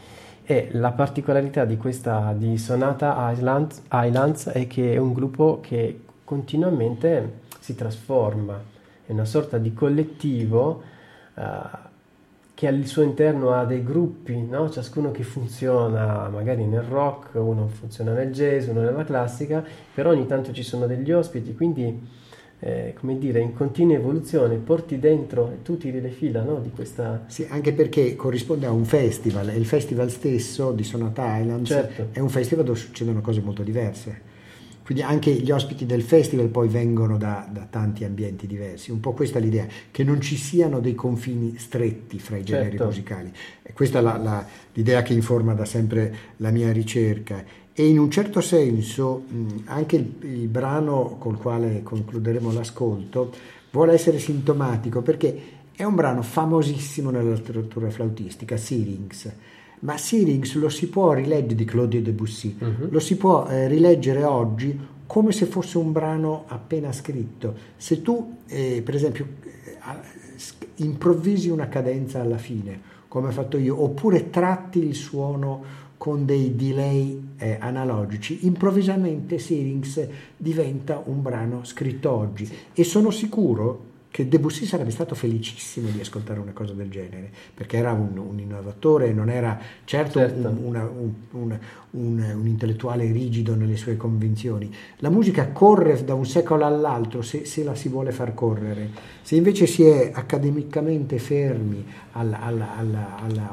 e 0.44 0.68
la 0.74 0.92
particolarità 0.92 1.64
di 1.64 1.78
questa 1.78 2.34
di 2.36 2.58
Sonata 2.58 3.32
Islands, 3.32 3.84
Islands 3.90 4.50
è 4.50 4.68
che 4.68 4.94
è 4.94 4.98
un 4.98 5.14
gruppo 5.14 5.60
che 5.62 6.02
continuamente 6.26 7.40
si 7.60 7.74
trasforma, 7.74 8.62
è 9.06 9.14
una 9.14 9.24
sorta 9.24 9.58
di 9.58 9.74
collettivo 9.74 10.84
uh, 11.36 11.42
che 12.54 12.68
al 12.68 12.84
suo 12.86 13.04
interno 13.04 13.52
ha 13.54 13.64
dei 13.64 13.82
gruppi, 13.82 14.42
no? 14.42 14.70
ciascuno 14.70 15.12
che 15.12 15.24
funziona 15.24 16.28
magari 16.28 16.66
nel 16.66 16.82
rock, 16.82 17.36
uno 17.36 17.68
funziona 17.68 18.12
nel 18.12 18.34
jazz, 18.34 18.68
uno 18.68 18.82
nella 18.82 19.06
classica, 19.06 19.64
però 19.94 20.10
ogni 20.10 20.26
tanto 20.26 20.52
ci 20.52 20.64
sono 20.64 20.86
degli 20.86 21.14
ospiti, 21.14 21.56
quindi 21.56 22.22
eh, 22.66 22.93
come 22.97 23.18
dire, 23.18 23.41
in 23.41 23.53
continua 23.53 23.95
evoluzione, 23.95 24.55
porti 24.55 24.97
dentro 24.97 25.51
e 25.51 25.61
tu 25.64 25.78
tiri 25.78 25.99
le 25.99 26.11
fila 26.11 26.43
no? 26.43 26.61
di 26.61 26.72
questa... 26.72 27.26
Sì, 27.28 27.45
anche 27.49 27.74
perché 27.74 28.16
corrisponde 28.16 28.66
a 28.66 28.72
un 28.72 28.86
festival 28.86 29.49
e 29.49 29.57
il 29.57 29.66
festival 29.66 30.09
stesso 30.09 30.72
di 30.72 30.84
Sonata 30.84 31.38
Islands 31.38 31.70
certo. 31.70 32.07
è 32.11 32.20
un 32.20 32.30
festival 32.30 32.64
dove 32.64 32.80
succedono 32.80 33.20
cose 33.20 33.41
molto 33.41 33.64
diverse 33.64 34.32
quindi 34.84 35.01
anche 35.01 35.32
gli 35.32 35.49
ospiti 35.49 35.86
del 35.86 36.01
festival 36.01 36.49
poi 36.49 36.68
vengono 36.68 37.18
da, 37.18 37.47
da, 37.49 37.66
tanti 37.70 38.03
ambienti 38.03 38.47
diversi. 38.47 38.91
Un 38.91 38.99
po' 38.99 39.14
questa 39.14 39.39
è 39.39 39.41
l'idea, 39.41 39.66
che 39.89 40.03
non 40.03 40.20
ci 40.20 40.36
siano 40.36 40.82
dei 40.82 40.93
confini 40.93 41.57
stretti 41.57 42.20
fra 42.20 42.36
i 42.36 42.43
generi 42.43 42.72
certo. 42.72 42.86
musicali. 42.86 43.32
E 43.61 43.72
questa 43.72 43.99
è 43.99 44.01
la, 44.01 44.18
la, 44.18 44.45
l'idea 44.74 45.01
che 45.01 45.14
informa 45.14 45.53
da 45.53 45.64
sempre 45.64 46.14
la 46.38 46.51
mia 46.51 46.74
ricerca. 46.74 47.43
E 47.74 47.88
in 47.88 47.98
un 47.98 48.12
certo 48.12 48.40
senso 48.42 49.24
anche 49.66 49.96
il, 49.96 50.14
il 50.22 50.48
brano 50.48 51.16
col 51.20 51.38
quale 51.38 51.82
concluderemo 51.82 52.52
l'ascolto 52.52 53.32
vuole 53.72 53.94
essere 53.94 54.20
sintomatico 54.20 55.02
perché 55.02 55.42
è 55.76 55.84
un 55.84 55.96
brano 55.96 56.22
famosissimo 56.22 57.10
nella 57.10 57.32
letteratura 57.32 57.90
flautistica, 57.90 58.58
Syrinx 58.58 59.32
ma 59.84 59.98
Syrinx 59.98 60.56
lo 60.56 60.70
si 60.70 60.88
può 60.88 61.14
rileggere 61.14 61.56
di 61.56 61.66
Claude 61.66 62.02
Debussy, 62.02 62.58
uh-huh. 62.58 62.88
lo 62.90 63.00
si 63.00 63.18
può 63.18 63.46
eh, 63.48 63.68
rileggere 63.68 64.24
oggi 64.24 64.78
come 65.06 65.32
se 65.32 65.46
fosse 65.46 65.78
un 65.78 65.92
brano 65.92 66.46
appena 66.48 66.92
scritto. 66.92 67.54
Se 67.76 68.02
tu, 68.02 68.38
eh, 68.48 68.82
per 68.84 68.96
esempio, 68.96 69.28
eh, 69.44 70.84
improvvisi 70.84 71.50
una 71.50 71.68
cadenza 71.68 72.22
alla 72.22 72.38
fine, 72.38 72.92
come 73.10 73.28
ho 73.28 73.32
fatto 73.32 73.58
io, 73.58 73.82
oppure 73.82 74.30
tratti 74.30 74.80
il 74.80 74.96
suono 74.96 75.64
con 76.04 76.26
dei 76.26 76.54
delay 76.54 77.18
eh, 77.38 77.56
analogici, 77.62 78.45
improvvisamente 78.45 79.39
Syrinx 79.39 80.06
diventa 80.36 81.01
un 81.06 81.22
brano 81.22 81.64
scritto 81.64 82.12
oggi 82.12 82.45
e 82.74 82.84
sono 82.84 83.10
sicuro 83.10 83.91
che 84.12 84.28
Debussy 84.28 84.66
sarebbe 84.66 84.91
stato 84.91 85.16
felicissimo 85.16 85.88
di 85.88 86.01
ascoltare 86.01 86.41
una 86.41 86.51
cosa 86.51 86.74
del 86.74 86.89
genere, 86.89 87.32
perché 87.54 87.78
era 87.78 87.93
un, 87.93 88.18
un 88.18 88.38
innovatore, 88.38 89.14
non 89.14 89.30
era 89.30 89.58
certo, 89.86 90.20
certo. 90.20 90.49
Un, 90.49 90.58
una, 90.66 90.89
un, 91.32 91.60
un, 91.91 92.47
intellettuale 92.47 93.10
rigido 93.10 93.56
nelle 93.56 93.78
sue 93.78 93.95
convinzioni. 93.95 94.70
La 94.97 95.10
musica 95.10 95.54
corre 95.54 96.04
da 96.04 96.16
un 96.16 96.26
secolo 96.26 96.66
all'altro 96.66 97.22
se, 97.22 97.45
se 97.45 97.64
la 97.64 97.76
si 97.76 97.88
vuole 97.88 98.12
far 98.12 98.34
correre, 98.34 98.89
se 99.22 99.38
invece 99.38 99.68
si 99.68 99.84
è 99.84 100.12
accademicamente 100.14 101.18
fermi 101.18 101.82
alla 102.12 102.51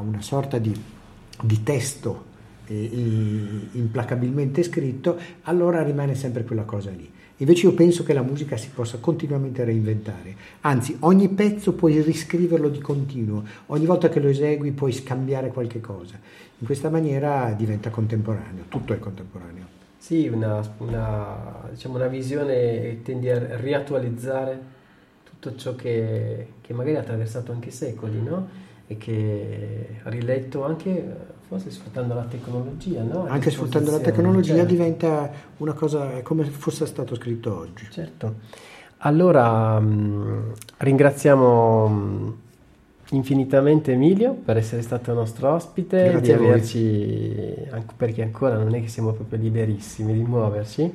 una 0.01 0.20
sorta 0.20 0.59
di, 0.59 0.74
di 1.42 1.62
testo 1.62 2.26
implacabilmente 2.75 4.62
scritto, 4.62 5.18
allora 5.43 5.83
rimane 5.83 6.14
sempre 6.14 6.45
quella 6.45 6.62
cosa 6.62 6.91
lì. 6.91 7.11
Invece 7.39 7.66
io 7.66 7.73
penso 7.73 8.03
che 8.03 8.12
la 8.12 8.23
musica 8.23 8.57
si 8.59 8.68
possa 8.68 8.99
continuamente 8.99 9.64
reinventare, 9.64 10.35
anzi 10.61 10.97
ogni 11.01 11.29
pezzo 11.31 11.73
puoi 11.73 12.03
riscriverlo 12.03 12.68
di 12.68 12.81
continuo, 12.81 13.45
ogni 13.66 13.87
volta 13.87 14.11
che 14.11 14.21
lo 14.21 14.29
esegui 14.29 14.73
puoi 14.73 14.93
scambiare 14.93 15.49
qualche 15.49 15.81
cosa. 15.81 16.18
In 16.59 16.66
questa 16.66 16.91
maniera 16.91 17.55
diventa 17.57 17.89
contemporaneo, 17.89 18.64
tutto 18.68 18.93
è 18.93 18.99
contemporaneo. 18.99 19.79
Sì, 19.97 20.29
una, 20.29 20.61
una, 20.79 21.68
diciamo 21.71 21.97
una 21.97 22.09
visione 22.09 23.01
tendi 23.03 23.31
a 23.31 23.57
riattualizzare 23.57 24.79
tutto 25.25 25.57
ciò 25.57 25.75
che, 25.75 26.47
che 26.61 26.75
magari 26.75 26.97
ha 26.97 27.01
attraversato 27.01 27.53
anche 27.53 27.71
secoli, 27.71 28.21
no? 28.21 28.68
e 28.91 28.97
che 28.97 30.01
ha 30.03 30.09
riletto 30.11 30.64
anche 30.64 31.16
forse 31.51 31.72
sfruttando 31.72 32.14
la 32.14 32.22
tecnologia, 32.22 33.03
no? 33.03 33.26
Anche 33.26 33.51
sfruttando 33.51 33.90
la 33.90 33.98
tecnologia 33.98 34.55
certo. 34.55 34.70
diventa 34.70 35.30
una 35.57 35.72
cosa 35.72 36.22
come 36.22 36.44
fosse 36.44 36.86
stato 36.86 37.16
scritto 37.16 37.59
oggi. 37.59 37.88
Certo. 37.90 38.34
Allora 38.98 39.80
mm, 39.80 40.53
ringraziamo 40.76 41.88
mm, 41.88 42.28
infinitamente 43.11 43.90
Emilio 43.90 44.34
per 44.34 44.59
essere 44.59 44.82
stato 44.82 45.12
nostro 45.12 45.53
ospite, 45.53 46.11
Grazie 46.11 46.20
di 46.20 46.44
averci, 46.44 47.55
anche 47.70 47.94
perché 47.96 48.22
ancora 48.22 48.57
non 48.57 48.72
è 48.76 48.80
che 48.80 48.86
siamo 48.86 49.11
proprio 49.11 49.40
liberissimi 49.40 50.12
di 50.12 50.22
muoverci, 50.22 50.94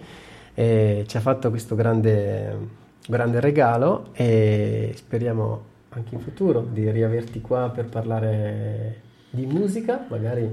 e 0.53 1.03
ci 1.05 1.17
ha 1.17 1.19
fatto 1.19 1.49
questo 1.49 1.75
grande, 1.75 2.57
grande 3.05 3.41
regalo 3.41 4.05
e 4.13 4.93
speriamo 4.95 5.73
anche 5.89 6.15
in 6.15 6.21
futuro 6.21 6.65
di 6.71 6.89
riaverti 6.89 7.41
qua 7.41 7.69
per 7.75 7.87
parlare 7.87 9.03
di 9.35 9.45
musica, 9.45 10.05
magari 10.09 10.49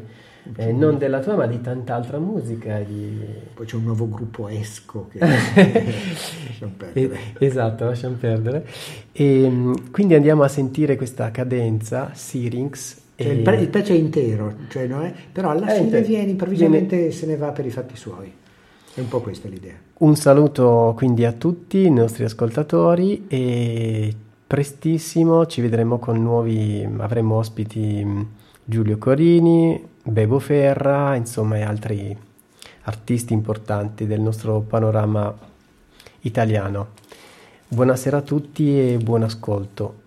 eh, 0.57 0.73
non 0.73 0.99
della 0.99 1.21
tua, 1.21 1.37
ma 1.37 1.47
di 1.47 1.61
tanta 1.61 1.95
altra 1.95 2.19
musica. 2.19 2.79
Di... 2.81 3.21
Poi 3.55 3.65
c'è 3.65 3.77
un 3.77 3.85
nuovo 3.85 4.09
gruppo 4.09 4.49
Esco 4.49 5.09
che 5.11 5.19
lasciamo 5.23 6.73
perdere. 6.77 7.19
Esatto, 7.39 7.85
lasciamo 7.85 8.17
perdere. 8.17 8.67
E, 9.13 9.45
ehm, 9.45 9.91
quindi 9.91 10.15
andiamo 10.15 10.43
a 10.43 10.49
sentire 10.49 10.97
questa 10.97 11.31
cadenza, 11.31 12.11
Syrinx. 12.15 13.01
Cioè 13.15 13.31
e... 13.31 13.35
il, 13.35 13.69
pezzo 13.69 13.93
è 13.93 13.95
intero, 13.95 14.55
cioè 14.69 14.89
è... 14.89 15.13
però 15.31 15.51
alla 15.51 15.67
è 15.67 15.77
fine 15.77 16.03
viene 16.03 16.31
improvvisamente 16.31 16.97
viene... 16.97 17.13
se 17.13 17.27
ne 17.27 17.37
va 17.37 17.53
per 17.53 17.67
i 17.67 17.71
fatti 17.71 17.97
suoi. 17.97 18.33
È 18.95 19.01
un 19.01 19.09
po' 19.09 19.21
questa 19.21 19.49
l'idea. 19.49 19.75
Un 19.99 20.17
saluto 20.17 20.93
quindi 20.97 21.25
a 21.25 21.33
tutti 21.33 21.85
i 21.85 21.91
nostri 21.91 22.25
ascoltatori 22.25 23.27
e 23.29 24.13
prestissimo 24.45 25.47
ci 25.47 25.61
vedremo 25.61 25.99
con 25.99 26.21
nuovi, 26.21 26.87
avremo 26.99 27.37
ospiti 27.37 28.41
Giulio 28.65 28.97
Corini, 28.97 29.89
Bebo 30.05 30.39
Ferra, 30.39 31.17
insomma 31.17 31.57
e 31.57 31.63
altri 31.63 32.17
artisti 32.83 33.33
importanti 33.33 34.07
del 34.07 34.21
nostro 34.21 34.61
panorama 34.61 35.37
italiano. 36.21 36.91
Buonasera 37.67 38.19
a 38.19 38.23
tutti 38.23 38.93
e 38.93 38.99
buon 38.99 39.25
ascolto. 39.25 40.02